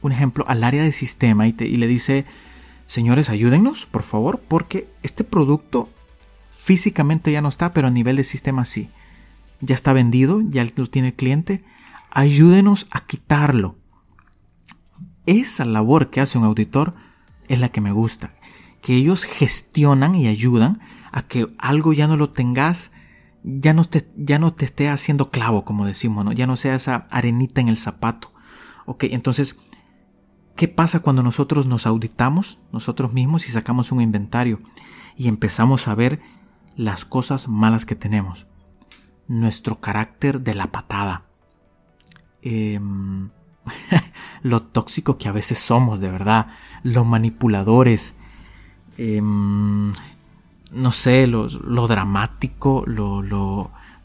un 0.01 0.11
ejemplo, 0.11 0.45
al 0.47 0.63
área 0.63 0.83
de 0.83 0.91
sistema 0.91 1.47
y, 1.47 1.53
le 1.53 1.87
dice, 1.87 2.25
señores, 2.87 3.29
ayúdennos, 3.29 3.85
por 3.85 4.03
favor, 4.03 4.41
porque 4.47 4.89
este 5.03 5.23
producto 5.23 5.89
físicamente 6.49 7.31
ya 7.31 7.41
no 7.41 7.49
está, 7.49 7.73
pero 7.73 7.87
a 7.87 7.91
nivel 7.91 8.15
de 8.15 8.23
sistema 8.23 8.65
sí. 8.65 8.89
Ya 9.59 9.75
está 9.75 9.93
vendido, 9.93 10.41
ya 10.41 10.65
lo 10.75 10.87
tiene 10.87 11.09
el 11.09 11.13
cliente. 11.13 11.63
Ayúdenos 12.09 12.87
a 12.91 13.01
quitarlo. 13.01 13.75
Esa 15.25 15.65
labor 15.65 16.09
que 16.09 16.19
hace 16.19 16.37
un 16.37 16.45
auditor 16.45 16.95
es 17.47 17.59
la 17.59 17.69
que 17.69 17.81
me 17.81 17.91
gusta. 17.91 18.33
Que 18.81 18.95
ellos 18.95 19.23
gestionan 19.23 20.15
y 20.15 20.27
ayudan 20.27 20.79
a 21.11 21.21
que 21.21 21.47
algo 21.59 21.93
ya 21.93 22.07
no 22.07 22.17
lo 22.17 22.29
tengas 22.31 22.91
ya 23.43 23.73
no 23.73 23.85
te, 23.85 24.07
ya 24.15 24.39
no 24.39 24.53
te 24.53 24.65
esté 24.65 24.89
haciendo 24.89 25.29
clavo, 25.29 25.65
como 25.65 25.85
decimos, 25.85 26.25
¿no? 26.25 26.31
Ya 26.31 26.47
no 26.47 26.57
sea 26.57 26.75
esa 26.75 27.07
arenita 27.09 27.61
en 27.61 27.67
el 27.67 27.77
zapato. 27.77 28.31
Ok, 28.85 29.05
entonces, 29.05 29.55
¿qué 30.55 30.67
pasa 30.67 30.99
cuando 30.99 31.23
nosotros 31.23 31.65
nos 31.65 31.87
auditamos 31.87 32.59
nosotros 32.71 33.13
mismos 33.13 33.47
y 33.47 33.51
sacamos 33.51 33.91
un 33.91 34.01
inventario 34.01 34.61
y 35.17 35.27
empezamos 35.27 35.87
a 35.87 35.95
ver 35.95 36.21
las 36.75 37.05
cosas 37.05 37.47
malas 37.47 37.85
que 37.85 37.95
tenemos? 37.95 38.47
Nuestro 39.27 39.79
carácter 39.79 40.41
de 40.41 40.55
la 40.55 40.71
patada. 40.71 41.25
Em, 42.41 43.29
lo 44.43 44.61
tóxico 44.61 45.17
que 45.17 45.29
a 45.29 45.31
veces 45.31 45.57
somos, 45.57 45.99
de 45.99 46.11
verdad. 46.11 46.47
Los 46.83 47.05
manipuladores. 47.05 48.15
Eh, 48.97 49.21
no 50.71 50.91
sé, 50.91 51.27
lo, 51.27 51.47
dramático, 51.87 52.83
lo, 52.87 53.21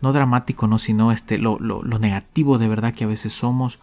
no 0.00 0.12
dramático, 0.12 0.66
no, 0.66 0.78
sino 0.78 1.12
este, 1.12 1.38
lo, 1.38 1.58
lo, 1.58 1.82
negativo 1.98 2.58
de 2.58 2.68
verdad 2.68 2.92
que 2.92 3.04
a 3.04 3.08
veces 3.08 3.32
somos, 3.32 3.78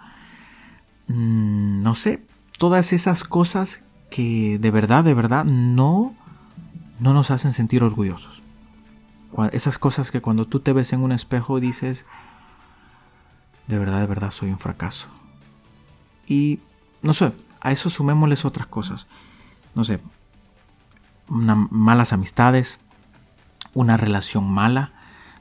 mm, 1.07 1.81
no 1.81 1.95
sé, 1.95 2.25
todas 2.57 2.93
esas 2.93 3.23
cosas 3.23 3.85
que 4.11 4.59
de 4.59 4.71
verdad, 4.71 5.03
de 5.03 5.13
verdad 5.13 5.45
no, 5.45 6.15
no 6.99 7.13
nos 7.13 7.31
hacen 7.31 7.53
sentir 7.53 7.83
orgullosos. 7.83 8.43
Esas 9.51 9.79
cosas 9.79 10.11
que 10.11 10.21
cuando 10.21 10.45
tú 10.45 10.59
te 10.59 10.73
ves 10.73 10.93
en 10.93 11.01
un 11.01 11.11
espejo 11.11 11.59
dices, 11.59 12.05
de 13.67 13.79
verdad, 13.79 13.99
de 14.01 14.05
verdad 14.05 14.29
soy 14.29 14.51
un 14.51 14.59
fracaso. 14.59 15.07
Y 16.27 16.59
no 17.01 17.13
sé, 17.13 17.31
a 17.59 17.71
eso 17.71 17.89
sumémosles 17.89 18.45
otras 18.45 18.67
cosas. 18.67 19.07
No 19.73 19.83
sé, 19.83 19.99
malas 21.27 22.13
amistades, 22.13 22.81
una 23.73 23.97
relación 23.97 24.51
mala, 24.51 24.93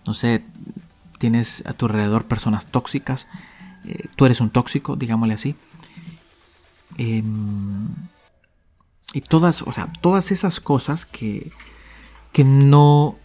no 0.07 0.15
sé, 0.15 0.45
tienes 1.19 1.65
a 1.67 1.73
tu 1.73 1.87
alrededor 1.87 2.27
personas 2.27 2.67
tóxicas, 2.67 3.29
eh, 3.85 4.07
tú 4.17 4.27
eres 4.27 4.41
un 4.41 4.51
tóxico, 4.51 4.97
digámosle 4.97 5.35
así. 5.35 5.57
Em, 6.99 7.89
y 9.13 9.21
todas, 9.21 9.63
o 9.63 9.73
sea, 9.73 9.91
todas 10.01 10.31
esas 10.31 10.61
cosas 10.61 11.07
que, 11.07 11.51
que 12.33 12.45
no 12.45 13.19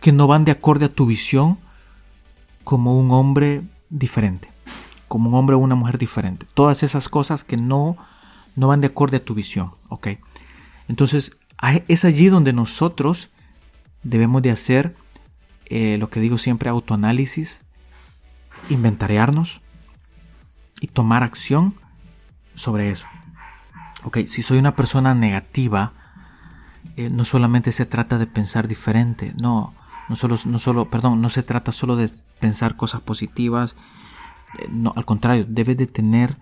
que 0.00 0.12
no 0.12 0.26
van 0.26 0.44
de 0.44 0.52
acorde 0.52 0.86
a 0.86 0.94
tu 0.94 1.06
visión 1.06 1.58
como 2.64 2.98
un 2.98 3.12
hombre 3.12 3.62
diferente, 3.90 4.50
como 5.08 5.28
un 5.28 5.34
hombre 5.36 5.56
o 5.56 5.58
una 5.58 5.74
mujer 5.74 5.98
diferente. 5.98 6.46
Todas 6.54 6.82
esas 6.82 7.08
cosas 7.08 7.44
que 7.44 7.56
no, 7.56 7.96
no 8.56 8.68
van 8.68 8.80
de 8.80 8.88
acorde 8.88 9.18
a 9.18 9.24
tu 9.24 9.34
visión, 9.34 9.70
¿ok? 9.88 10.08
Entonces, 10.88 11.36
es 11.88 12.04
allí 12.04 12.28
donde 12.28 12.52
nosotros 12.52 13.30
debemos 14.02 14.42
de 14.42 14.50
hacer 14.50 14.94
eh, 15.66 15.98
lo 15.98 16.10
que 16.10 16.20
digo 16.20 16.38
siempre, 16.38 16.68
autoanálisis, 16.68 17.62
inventariarnos 18.70 19.60
y 20.80 20.88
tomar 20.88 21.22
acción 21.22 21.74
sobre 22.54 22.90
eso. 22.90 23.08
Ok, 24.04 24.18
si 24.26 24.42
soy 24.42 24.58
una 24.58 24.74
persona 24.74 25.14
negativa, 25.14 25.92
eh, 26.96 27.10
no 27.10 27.24
solamente 27.24 27.72
se 27.72 27.86
trata 27.86 28.18
de 28.18 28.26
pensar 28.26 28.66
diferente, 28.66 29.32
no, 29.40 29.74
no 30.08 30.16
solo, 30.16 30.36
no 30.46 30.58
solo, 30.58 30.90
perdón, 30.90 31.20
no 31.20 31.28
se 31.28 31.42
trata 31.42 31.70
solo 31.70 31.96
de 31.96 32.10
pensar 32.40 32.76
cosas 32.76 33.02
positivas, 33.02 33.76
eh, 34.58 34.66
no, 34.70 34.92
al 34.96 35.04
contrario, 35.04 35.44
debes 35.46 35.76
de 35.76 35.86
tener 35.86 36.36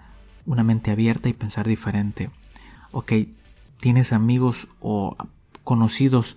una 0.47 0.63
mente 0.63 0.91
abierta 0.91 1.29
y 1.29 1.35
pensar 1.35 1.67
diferente. 1.67 2.31
Ok, 2.93 3.13
tienes 3.79 4.13
amigos 4.13 4.69
o 4.81 5.17
conocidos 5.65 6.37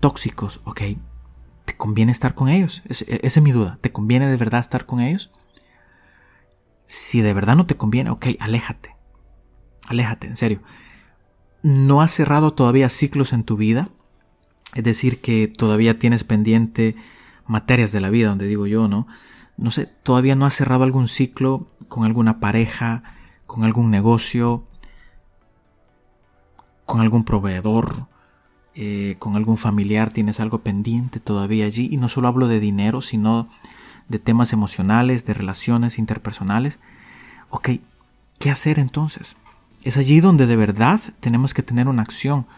tóxicos, 0.00 0.60
ok, 0.64 0.80
¿te 1.64 1.76
conviene 1.76 2.12
estar 2.12 2.34
con 2.34 2.48
ellos? 2.48 2.82
esa 2.88 3.04
es 3.20 3.42
mi 3.42 3.52
duda, 3.52 3.78
¿te 3.80 3.92
conviene 3.92 4.26
de 4.26 4.36
verdad 4.36 4.60
estar 4.60 4.86
con 4.86 5.00
ellos? 5.00 5.30
Si 6.84 7.20
de 7.20 7.34
verdad 7.34 7.56
no 7.56 7.66
te 7.66 7.76
conviene, 7.76 8.10
ok, 8.10 8.26
aléjate, 8.40 8.96
aléjate, 9.88 10.26
en 10.26 10.36
serio. 10.36 10.62
¿No 11.62 12.00
has 12.00 12.12
cerrado 12.12 12.52
todavía 12.52 12.88
ciclos 12.88 13.32
en 13.32 13.44
tu 13.44 13.56
vida? 13.56 13.88
Es 14.74 14.84
decir, 14.84 15.20
que 15.20 15.48
todavía 15.48 15.98
tienes 15.98 16.24
pendiente 16.24 16.94
materias 17.46 17.90
de 17.92 18.00
la 18.00 18.10
vida, 18.10 18.28
donde 18.28 18.46
digo 18.46 18.66
yo, 18.66 18.86
¿no? 18.86 19.06
No 19.56 19.70
sé, 19.72 19.86
todavía 19.86 20.36
no 20.36 20.46
has 20.46 20.54
cerrado 20.54 20.84
algún 20.84 21.08
ciclo 21.08 21.66
con 21.88 22.04
alguna 22.04 22.38
pareja, 22.38 23.02
con 23.46 23.64
algún 23.64 23.90
negocio, 23.90 24.67
con 26.98 27.04
algún 27.04 27.22
proveedor, 27.22 28.08
eh, 28.74 29.14
con 29.20 29.36
algún 29.36 29.56
familiar, 29.56 30.10
tienes 30.10 30.40
algo 30.40 30.62
pendiente 30.62 31.20
todavía 31.20 31.64
allí. 31.64 31.88
Y 31.92 31.96
no 31.96 32.08
solo 32.08 32.26
hablo 32.26 32.48
de 32.48 32.58
dinero, 32.58 33.02
sino 33.02 33.46
de 34.08 34.18
temas 34.18 34.52
emocionales, 34.52 35.24
de 35.24 35.32
relaciones 35.32 36.00
interpersonales. 36.00 36.80
Ok, 37.50 37.68
¿qué 38.40 38.50
hacer 38.50 38.80
entonces? 38.80 39.36
Es 39.84 39.96
allí 39.96 40.18
donde 40.18 40.48
de 40.48 40.56
verdad 40.56 41.00
tenemos 41.20 41.54
que 41.54 41.62
tener 41.62 41.86
una 41.86 42.02
acción. 42.02 42.48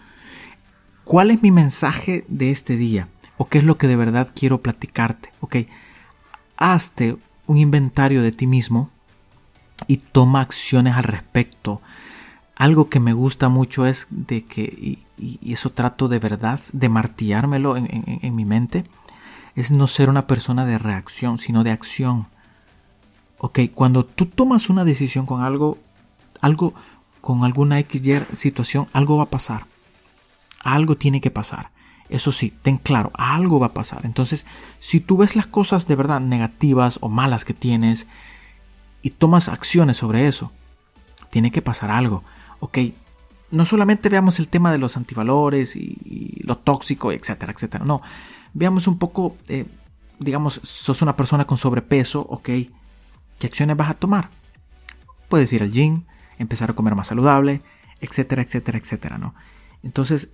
¿Cuál 1.04 1.30
es 1.30 1.42
mi 1.42 1.50
mensaje 1.50 2.24
de 2.28 2.50
este 2.50 2.78
día? 2.78 3.08
¿O 3.36 3.46
qué 3.46 3.58
es 3.58 3.64
lo 3.64 3.76
que 3.76 3.88
de 3.88 3.96
verdad 3.96 4.32
quiero 4.34 4.62
platicarte? 4.62 5.30
Ok, 5.40 5.56
hazte 6.56 7.18
un 7.44 7.58
inventario 7.58 8.22
de 8.22 8.32
ti 8.32 8.46
mismo 8.46 8.88
y 9.86 9.98
toma 9.98 10.40
acciones 10.40 10.94
al 10.96 11.04
respecto. 11.04 11.82
Algo 12.60 12.90
que 12.90 13.00
me 13.00 13.14
gusta 13.14 13.48
mucho 13.48 13.86
es 13.86 14.06
de 14.10 14.44
que, 14.44 14.98
y, 15.16 15.50
eso 15.50 15.70
trato 15.70 16.08
de 16.08 16.18
verdad 16.18 16.60
de 16.74 16.90
martillármelo 16.90 17.78
en, 17.78 18.36
mi 18.36 18.44
mente, 18.44 18.84
es 19.56 19.70
no 19.70 19.86
ser 19.86 20.10
una 20.10 20.26
persona 20.26 20.66
de 20.66 20.76
reacción, 20.76 21.38
sino 21.38 21.64
de 21.64 21.70
acción. 21.70 22.28
Ok, 23.38 23.60
cuando 23.72 24.04
tú 24.04 24.26
tomas 24.26 24.68
una 24.68 24.84
decisión 24.84 25.24
con 25.24 25.40
algo, 25.40 25.78
algo, 26.42 26.74
con 27.22 27.44
alguna 27.44 27.80
XY 27.80 28.26
situación, 28.34 28.88
algo 28.92 29.16
va 29.16 29.22
a 29.22 29.30
pasar. 29.30 29.64
Algo 30.62 30.96
tiene 30.96 31.22
que 31.22 31.30
pasar. 31.30 31.70
Eso 32.10 32.30
sí, 32.30 32.52
ten 32.60 32.76
claro, 32.76 33.10
algo 33.14 33.58
va 33.58 33.68
a 33.68 33.74
pasar. 33.74 34.04
Entonces, 34.04 34.44
si 34.78 35.00
tú 35.00 35.16
ves 35.16 35.34
las 35.34 35.46
cosas 35.46 35.86
de 35.86 35.96
verdad 35.96 36.20
negativas 36.20 36.98
o 37.00 37.08
malas 37.08 37.46
que 37.46 37.54
tienes 37.54 38.06
y 39.00 39.08
tomas 39.08 39.48
acciones 39.48 39.96
sobre 39.96 40.26
eso, 40.26 40.52
tiene 41.30 41.50
que 41.50 41.62
pasar 41.62 41.90
algo 41.90 42.22
ok, 42.60 42.78
no 43.50 43.64
solamente 43.64 44.08
veamos 44.08 44.38
el 44.38 44.48
tema 44.48 44.70
de 44.70 44.78
los 44.78 44.96
antivalores 44.96 45.76
y, 45.76 46.40
lo 46.44 46.56
tóxico, 46.56 47.12
etcétera, 47.12 47.52
etcétera. 47.52 47.84
No, 47.84 48.00
veamos 48.54 48.86
un 48.86 48.98
poco, 48.98 49.36
eh, 49.48 49.66
digamos, 50.18 50.60
sos 50.62 51.02
una 51.02 51.16
persona 51.16 51.46
con 51.46 51.58
sobrepeso, 51.58 52.20
ok, 52.20 52.44
¿qué 53.38 53.46
acciones 53.46 53.76
vas 53.76 53.90
a 53.90 53.94
tomar? 53.94 54.30
Puedes 55.28 55.52
ir 55.52 55.62
al 55.62 55.72
gym, 55.72 56.04
empezar 56.38 56.70
a 56.70 56.74
comer 56.74 56.94
más 56.94 57.08
saludable, 57.08 57.62
etcétera, 58.00 58.42
etcétera, 58.42 58.78
etcétera, 58.78 59.18
¿no? 59.18 59.34
Entonces, 59.82 60.30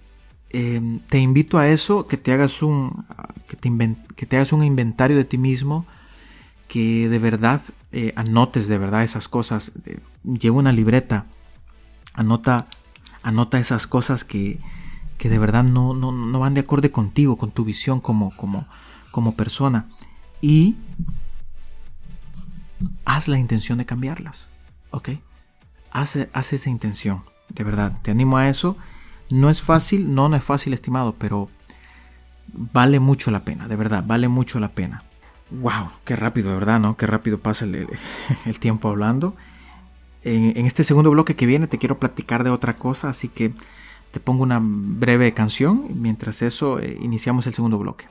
em, 0.51 1.01
te 1.01 1.19
invito 1.19 1.59
a 1.59 1.69
eso, 1.69 2.07
que 2.07 2.17
te 2.17 2.33
hagas 2.33 2.63
un, 2.63 3.05
que 3.47 4.27
te, 4.27 4.37
hagas 4.37 4.53
un 4.53 4.65
inventario 4.65 5.17
de 5.17 5.25
ti 5.25 5.39
mismo, 5.39 5.87
que 6.69 7.09
de 7.09 7.19
verdad 7.19 7.63
eh, 7.93 8.13
anotes 8.17 8.67
de 8.69 8.79
verdad 8.79 9.03
esas 9.03 9.29
cosas. 9.29 9.73
lleva 10.25 10.57
una 10.57 10.73
libreta 10.73 11.27
Anota, 12.17 12.67
anota 13.23 13.59
esas 13.59 13.87
cosas 13.87 14.25
que, 14.25 14.59
que 15.19 15.29
de 15.29 15.39
verdad 15.39 15.65
no, 15.65 15.95
no, 15.95 16.41
van 16.41 16.55
de 16.55 16.61
acorde 16.61 16.91
contigo, 16.91 17.37
con 17.37 17.51
tu 17.51 17.65
visión 17.65 18.01
como, 18.01 18.35
como, 18.37 18.67
como 19.11 19.37
persona. 19.37 19.87
Y 20.41 20.77
haz 23.05 23.29
la 23.29 23.39
intención 23.39 23.79
de 23.79 23.87
cambiarlas. 23.87 24.51
¿Ok? 24.91 25.11
Haz, 25.91 26.19
haz, 26.33 26.53
esa 26.53 26.71
intención. 26.71 27.23
De 27.49 27.65
verdad, 27.65 27.99
te 28.03 28.11
animo 28.11 28.37
a 28.37 28.49
eso. 28.49 28.77
No 29.31 29.51
es 29.51 29.63
fácil, 29.63 30.15
no, 30.15 30.29
no 30.29 30.37
es 30.37 30.45
fácil, 30.45 30.73
estimado, 30.73 31.15
pero 31.19 31.49
vale 32.53 33.01
mucho 33.01 33.31
la 33.31 33.45
pena, 33.45 33.67
de 33.69 33.77
verdad, 33.77 34.05
vale 34.07 34.29
mucho 34.29 34.61
la 34.61 34.69
pena. 34.69 35.03
¡Wow! 35.51 35.91
Qué 36.05 36.17
rápido, 36.17 36.51
de 36.51 36.57
verdad, 36.57 36.81
¿no? 36.81 36.97
Qué 36.97 37.07
rápido 37.07 37.39
pasa 37.39 37.65
el, 37.65 37.89
el 38.47 38.61
tiempo 38.61 38.89
hablando. 38.89 39.37
En, 40.29 40.67
este 40.67 40.83
segundo 40.83 41.13
bloque 41.13 41.37
que 41.37 41.47
viene 41.47 41.69
te 41.69 41.79
quiero 41.79 42.01
platicar 42.01 42.43
de 42.43 42.51
otra 42.51 42.75
cosa, 42.75 43.09
así 43.09 43.29
que 43.29 43.53
te 44.11 44.19
pongo 44.19 44.43
una 44.43 44.61
breve 44.61 45.33
canción. 45.33 45.87
Mientras 45.95 46.43
eso, 46.43 46.81
eh, 46.81 46.99
iniciamos 47.01 47.47
el 47.47 47.55
segundo 47.55 47.79
bloque. 47.79 48.07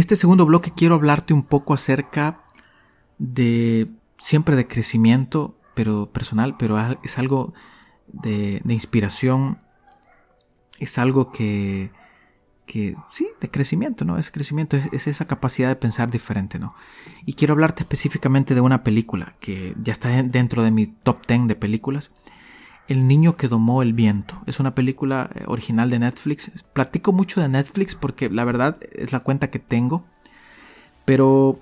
Este 0.00 0.16
segundo 0.16 0.46
bloque 0.46 0.72
quiero 0.74 0.94
hablarte 0.96 1.34
un 1.34 1.42
poco 1.42 1.74
acerca 1.74 2.42
de 3.18 3.88
siempre 4.18 4.56
de 4.56 4.66
crecimiento, 4.66 5.58
pero 5.74 6.10
personal, 6.10 6.56
pero 6.56 6.78
es 7.02 7.18
algo 7.18 7.52
de, 8.08 8.62
inspiración, 8.66 9.58
es 10.78 10.98
algo 10.98 11.30
que, 11.30 11.92
que, 12.66 12.96
sí, 13.12 13.28
de 13.40 13.50
crecimiento, 13.50 14.04
¿no? 14.04 14.16
Es 14.16 14.30
crecimiento, 14.30 14.76
es, 14.76 15.06
esa 15.06 15.26
capacidad 15.26 15.68
de 15.68 15.76
pensar 15.76 16.10
diferente, 16.10 16.58
¿no? 16.58 16.74
Y 17.26 17.34
quiero 17.34 17.52
hablarte 17.52 17.82
específicamente 17.82 18.54
de 18.54 18.60
una 18.62 18.82
película 18.82 19.36
que 19.38 19.74
ya 19.82 19.92
está 19.92 20.08
dentro 20.22 20.62
de 20.62 20.70
mi 20.70 20.86
top 20.86 21.26
10 21.26 21.46
de 21.46 21.56
películas 21.56 22.10
el 22.90 23.06
niño 23.06 23.36
que 23.36 23.46
domó 23.46 23.82
el 23.82 23.92
viento. 23.92 24.34
Es 24.46 24.58
una 24.58 24.74
película 24.74 25.30
eh, 25.34 25.44
original 25.46 25.90
de 25.90 26.00
Netflix. 26.00 26.50
Platico 26.72 27.12
mucho 27.12 27.40
de 27.40 27.48
Netflix 27.48 27.94
porque 27.94 28.28
la 28.28 28.44
verdad 28.44 28.78
es 28.92 29.12
la 29.12 29.20
cuenta 29.20 29.48
que 29.48 29.60
tengo. 29.60 30.04
Pero 31.04 31.60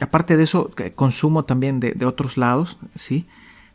aparte 0.00 0.36
de 0.36 0.42
eso, 0.42 0.72
consumo 0.96 1.44
también 1.44 1.78
de, 1.78 2.04
otros 2.04 2.36
lados, 2.36 2.76
¿sí? 2.96 3.28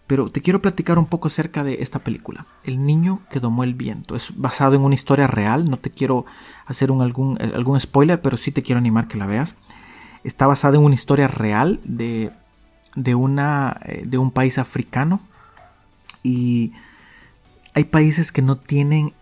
Pero 0.07 0.29
te 0.29 0.41
quiero 0.41 0.61
platicar 0.61 0.99
un 0.99 1.05
poco 1.05 1.29
acerca 1.29 1.63
de 1.63 1.77
esta 1.81 1.99
película. 1.99 2.45
El 2.65 2.85
niño 2.85 3.21
que 3.29 3.39
domó 3.39 3.63
el 3.63 3.75
viento. 3.75 4.15
Es 4.15 4.33
basado 4.35 4.75
en 4.75 4.81
una 4.81 4.95
historia 4.95 5.27
real. 5.27 5.69
No 5.69 5.77
te 5.79 5.91
quiero 5.91 6.25
hacer 6.65 6.91
un, 6.91 7.01
algún, 7.01 7.37
eh, 7.39 7.51
algún 7.55 7.79
spoiler, 7.79 8.21
pero 8.21 8.35
sí 8.35 8.51
te 8.51 8.61
quiero 8.61 8.79
animar 8.79 9.07
que 9.07 9.17
la 9.17 9.25
veas. 9.25 9.55
Está 10.25 10.47
basada 10.47 10.75
en 10.75 10.83
una 10.83 10.95
historia 10.95 11.29
real 11.29 11.79
de, 11.85 12.31
de, 12.95 13.15
una, 13.15 13.79
eh, 13.85 14.03
de 14.05 14.17
un 14.17 14.31
país 14.31 14.57
africano. 14.57 15.21
Y 16.23 16.73
hay 17.79 17.85
países 17.85 18.33
que 18.33 18.41
no 18.41 18.57
tienen 18.57 19.13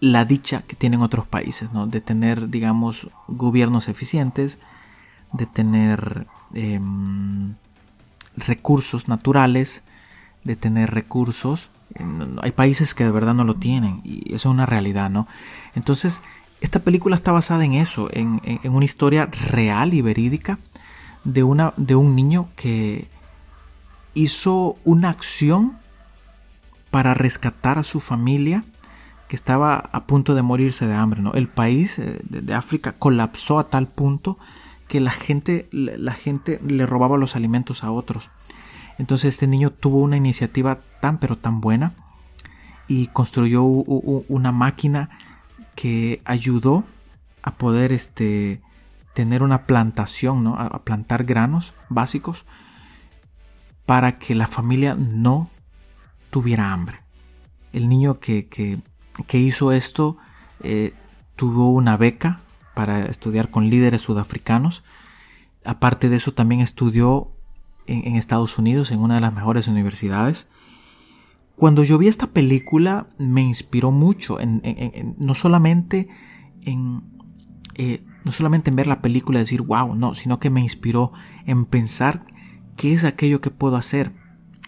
la 0.00 0.26
dicha 0.26 0.62
que 0.62 0.76
tienen 0.76 1.00
otros 1.00 1.26
países, 1.26 1.72
¿no? 1.72 1.86
De 1.86 2.02
tener, 2.02 2.50
digamos, 2.50 3.08
gobiernos 3.26 3.88
eficientes, 3.88 4.58
de 5.32 5.46
tener 5.46 6.26
em, 6.52 7.54
recursos 8.36 9.08
naturales, 9.08 9.82
de 10.44 10.56
tener 10.56 10.90
recursos. 10.90 11.70
Hay 12.42 12.52
países 12.52 12.94
que 12.94 13.04
de 13.04 13.12
verdad 13.12 13.32
no 13.32 13.44
lo 13.44 13.54
tienen 13.54 14.02
y 14.04 14.34
eso 14.34 14.50
es 14.50 14.54
una 14.54 14.66
realidad, 14.66 15.08
¿no? 15.08 15.26
Entonces, 15.74 16.20
esta 16.60 16.80
película 16.80 17.16
está 17.16 17.32
basada 17.32 17.64
en 17.64 17.72
eso, 17.72 18.10
en, 18.12 18.42
en 18.44 18.74
una 18.74 18.84
historia 18.84 19.24
real 19.26 19.94
y 19.94 20.02
verídica 20.02 20.58
de, 21.24 21.44
una, 21.44 21.72
de 21.78 21.94
un 21.94 22.14
niño 22.14 22.50
que 22.56 23.08
hizo 24.12 24.76
una 24.84 25.08
acción 25.08 25.80
para 26.92 27.14
rescatar 27.14 27.78
a 27.78 27.82
su 27.82 28.00
familia 28.00 28.64
que 29.26 29.34
estaba 29.34 29.76
a 29.76 30.06
punto 30.06 30.34
de 30.34 30.42
morirse 30.42 30.86
de 30.86 30.94
hambre. 30.94 31.22
¿no? 31.22 31.32
El 31.32 31.48
país 31.48 31.98
eh, 31.98 32.20
de 32.22 32.54
África 32.54 32.92
colapsó 32.92 33.58
a 33.58 33.70
tal 33.70 33.88
punto 33.88 34.38
que 34.88 35.00
la 35.00 35.10
gente, 35.10 35.70
la 35.72 36.12
gente 36.12 36.60
le 36.62 36.84
robaba 36.84 37.16
los 37.16 37.34
alimentos 37.34 37.82
a 37.82 37.90
otros. 37.90 38.30
Entonces 38.98 39.30
este 39.30 39.46
niño 39.46 39.70
tuvo 39.70 40.00
una 40.00 40.18
iniciativa 40.18 40.80
tan 41.00 41.16
pero 41.16 41.38
tan 41.38 41.62
buena 41.62 41.94
y 42.88 43.06
construyó 43.06 43.62
una 43.62 44.52
máquina 44.52 45.08
que 45.74 46.20
ayudó 46.26 46.84
a 47.42 47.54
poder 47.54 47.90
este, 47.90 48.60
tener 49.14 49.42
una 49.42 49.66
plantación, 49.66 50.44
¿no? 50.44 50.56
a 50.56 50.84
plantar 50.84 51.24
granos 51.24 51.72
básicos 51.88 52.44
para 53.86 54.18
que 54.18 54.34
la 54.34 54.46
familia 54.46 54.94
no 54.94 55.48
tuviera 56.32 56.72
hambre. 56.72 57.00
El 57.72 57.90
niño 57.90 58.18
que, 58.18 58.80
hizo 59.34 59.70
esto 59.70 60.16
eh, 60.62 60.94
tuvo 61.36 61.70
una 61.70 61.98
beca 61.98 62.40
para 62.74 63.04
estudiar 63.04 63.50
con 63.50 63.68
líderes 63.68 64.00
sudafricanos. 64.00 64.82
Aparte 65.62 66.08
de 66.08 66.16
eso, 66.16 66.32
también 66.32 66.62
estudió 66.62 67.30
en, 67.86 68.16
Estados 68.16 68.58
Unidos, 68.58 68.90
en 68.92 69.00
una 69.00 69.16
de 69.16 69.20
las 69.20 69.34
mejores 69.34 69.68
universidades. 69.68 70.48
Cuando 71.54 71.84
yo 71.84 71.98
vi 71.98 72.08
esta 72.08 72.28
película, 72.28 73.08
me 73.18 73.42
inspiró 73.42 73.90
mucho, 73.90 74.40
en, 74.40 74.62
no 75.18 75.34
solamente 75.34 76.08
en, 76.62 77.02
eh, 77.74 78.04
no 78.24 78.32
solamente 78.32 78.70
en 78.70 78.76
ver 78.76 78.86
la 78.86 79.02
película 79.02 79.38
y 79.38 79.42
decir, 79.42 79.60
wow, 79.60 79.94
no, 79.94 80.14
sino 80.14 80.40
que 80.40 80.48
me 80.48 80.62
inspiró 80.62 81.12
en 81.44 81.66
pensar 81.66 82.24
qué 82.76 82.94
es 82.94 83.04
aquello 83.04 83.42
que 83.42 83.50
puedo 83.50 83.76
hacer, 83.76 84.12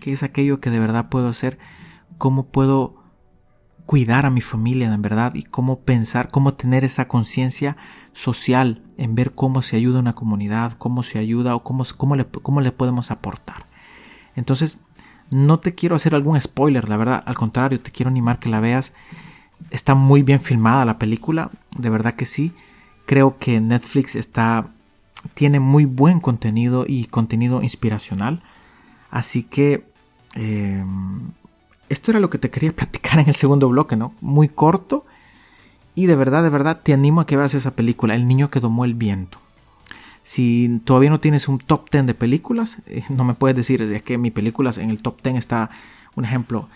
qué 0.04 0.12
es 0.12 0.22
aquello 0.22 0.60
que 0.60 0.68
de 0.68 0.78
verdad 0.78 1.08
puedo 1.08 1.30
hacer, 1.30 1.58
cómo 2.18 2.44
puedo 2.44 2.94
cuidar 3.86 4.26
a 4.26 4.30
mi 4.30 4.42
familia 4.42 4.92
en 4.92 5.00
verdad 5.00 5.34
y 5.34 5.44
cómo 5.44 5.80
pensar, 5.80 6.30
cómo 6.30 6.52
tener 6.52 6.84
esa 6.84 7.08
conciencia 7.08 7.78
social 8.12 8.82
en 8.98 9.14
ver 9.14 9.32
cómo 9.32 9.62
se 9.62 9.76
ayuda 9.76 10.00
una 10.00 10.12
comunidad, 10.12 10.72
cómo 10.72 11.02
se 11.02 11.18
ayuda 11.18 11.56
o 11.56 11.64
cómo, 11.64 11.84
cómo, 11.96 12.16
le, 12.16 12.26
cómo 12.26 12.60
le 12.60 12.70
podemos 12.70 13.10
aportar. 13.10 13.66
Entonces, 14.36 14.80
no 15.30 15.58
te 15.58 15.74
quiero 15.74 15.96
hacer 15.96 16.14
algún 16.14 16.38
spoiler, 16.38 16.86
la 16.86 16.98
verdad, 16.98 17.22
al 17.24 17.34
contrario, 17.34 17.80
te 17.80 17.90
quiero 17.90 18.10
animar 18.10 18.38
que 18.38 18.50
la 18.50 18.60
veas. 18.60 18.92
Está 19.70 19.94
muy 19.94 20.22
bien 20.22 20.40
filmada 20.40 20.84
la 20.84 20.98
película, 20.98 21.50
de 21.78 21.88
verdad 21.88 22.12
que 22.12 22.26
sí. 22.26 22.52
Creo 23.06 23.38
que 23.38 23.58
Netflix 23.58 24.16
está 24.16 24.68
tiene 25.32 25.60
muy 25.60 25.86
buen 25.86 26.20
contenido 26.20 26.84
y 26.86 27.06
contenido 27.06 27.62
inspiracional. 27.62 28.42
Así 29.10 29.44
que 29.44 29.93
eh, 30.34 30.84
esto 31.88 32.10
era 32.10 32.20
lo 32.20 32.30
que 32.30 32.38
te 32.38 32.50
quería 32.50 32.72
platicar 32.76 33.20
en 33.20 33.28
el 33.28 33.34
segundo 33.34 33.68
bloque, 33.68 33.96
¿no? 33.96 34.14
Muy 34.20 34.48
corto. 34.48 35.04
Y 35.94 36.06
de 36.06 36.16
verdad, 36.16 36.42
de 36.42 36.50
verdad, 36.50 36.80
te 36.82 36.92
animo 36.92 37.20
a 37.20 37.26
que 37.26 37.36
veas 37.36 37.54
esa 37.54 37.76
película, 37.76 38.14
El 38.14 38.26
niño 38.26 38.50
que 38.50 38.60
domó 38.60 38.84
el 38.84 38.94
viento. 38.94 39.38
Si 40.22 40.80
todavía 40.84 41.10
no 41.10 41.20
tienes 41.20 41.48
un 41.48 41.58
top 41.58 41.90
10 41.90 42.06
de 42.06 42.14
películas, 42.14 42.78
eh, 42.86 43.04
no 43.10 43.24
me 43.24 43.34
puedes 43.34 43.56
decir, 43.56 43.82
es 43.82 44.02
que 44.02 44.16
mi 44.16 44.30
películas 44.30 44.78
en 44.78 44.90
el 44.90 45.02
top 45.02 45.22
10 45.22 45.36
está, 45.36 45.70
un 46.16 46.24
ejemplo, 46.24 46.68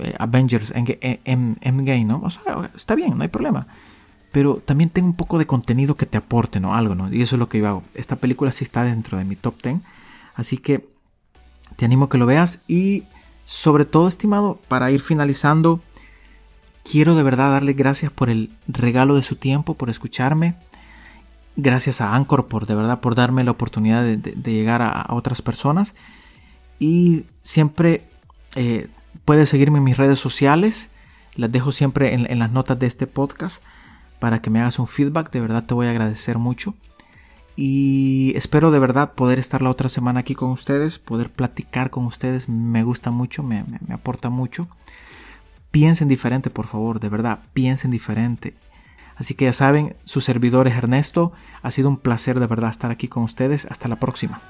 eh, 0.00 0.14
Avengers 0.18 0.72
Endgame, 0.74 2.04
¿no? 2.04 2.22
O 2.22 2.30
sea, 2.30 2.70
está 2.74 2.94
bien, 2.94 3.16
no 3.16 3.22
hay 3.22 3.28
problema. 3.28 3.66
Pero 4.32 4.56
también 4.56 4.90
tengo 4.90 5.06
un 5.06 5.14
poco 5.14 5.38
de 5.38 5.46
contenido 5.46 5.96
que 5.96 6.06
te 6.06 6.18
aporte, 6.18 6.58
¿no? 6.58 6.74
Algo, 6.74 6.94
¿no? 6.94 7.12
Y 7.12 7.22
eso 7.22 7.36
es 7.36 7.38
lo 7.38 7.48
que 7.48 7.58
yo 7.58 7.68
hago. 7.68 7.82
Esta 7.94 8.16
película 8.16 8.50
sí 8.50 8.64
está 8.64 8.82
dentro 8.82 9.18
de 9.18 9.24
mi 9.24 9.36
top 9.36 9.62
10. 9.62 9.76
Así 10.34 10.56
que 10.56 10.84
te 11.76 11.84
animo 11.84 12.06
a 12.06 12.08
que 12.08 12.18
lo 12.18 12.26
veas. 12.26 12.62
Y 12.68 13.04
sobre 13.44 13.84
todo, 13.84 14.08
estimado, 14.08 14.60
para 14.68 14.90
ir 14.90 15.00
finalizando, 15.00 15.82
quiero 16.84 17.14
de 17.14 17.22
verdad 17.22 17.50
darle 17.50 17.72
gracias 17.72 18.10
por 18.10 18.30
el 18.30 18.56
regalo 18.66 19.14
de 19.14 19.22
su 19.22 19.36
tiempo, 19.36 19.74
por 19.74 19.90
escucharme. 19.90 20.56
Gracias 21.56 22.00
a 22.00 22.14
Anchor 22.14 22.48
por 22.48 22.66
de 22.66 22.74
verdad 22.74 23.00
por 23.00 23.14
darme 23.14 23.44
la 23.44 23.52
oportunidad 23.52 24.02
de, 24.02 24.52
llegar 24.52 24.82
a, 24.82 25.06
otras 25.10 25.42
personas. 25.42 25.94
Y 26.78 27.26
siempre 27.42 28.08
eh, 28.56 28.88
puedes 29.24 29.48
seguirme 29.48 29.78
en 29.78 29.84
mis 29.84 29.96
redes 29.96 30.18
sociales. 30.18 30.90
Las 31.36 31.52
dejo 31.52 31.72
siempre 31.72 32.14
en, 32.14 32.38
las 32.38 32.52
notas 32.52 32.78
de 32.78 32.86
este 32.86 33.06
podcast 33.06 33.62
para 34.18 34.40
que 34.40 34.50
me 34.50 34.60
hagas 34.60 34.78
un 34.78 34.86
feedback. 34.86 35.30
De 35.30 35.40
verdad 35.40 35.64
te 35.64 35.74
voy 35.74 35.86
a 35.86 35.90
agradecer 35.90 36.38
mucho 36.38 36.74
y 37.56 38.32
espero 38.36 38.70
de 38.70 38.78
verdad 38.78 39.14
poder 39.14 39.38
estar 39.38 39.62
la 39.62 39.70
otra 39.70 39.88
semana 39.88 40.20
aquí 40.20 40.34
con 40.34 40.50
ustedes 40.50 40.98
poder 40.98 41.30
platicar 41.30 41.90
con 41.90 42.04
ustedes 42.04 42.48
me 42.48 42.82
gusta 42.82 43.10
mucho 43.10 43.42
me, 43.42 43.64
aporta 43.90 44.30
mucho 44.30 44.68
piensen 45.70 46.08
diferente 46.08 46.50
por 46.50 46.66
favor 46.66 47.00
de 47.00 47.08
verdad 47.08 47.40
piensen 47.52 47.90
diferente 47.90 48.54
Así 49.16 49.34
que 49.34 49.44
ya 49.44 49.52
saben, 49.52 49.94
su 50.02 50.20
servidor 50.20 50.66
es 50.66 50.74
Ernesto. 50.74 51.32
Ha 51.62 51.70
sido 51.70 51.88
un 51.88 51.98
placer 51.98 52.40
de 52.40 52.48
verdad 52.48 52.70
estar 52.70 52.90
aquí 52.90 53.06
con 53.06 53.22
ustedes. 53.22 53.64
Hasta 53.66 53.86
la 53.86 54.00
próxima. 54.00 54.40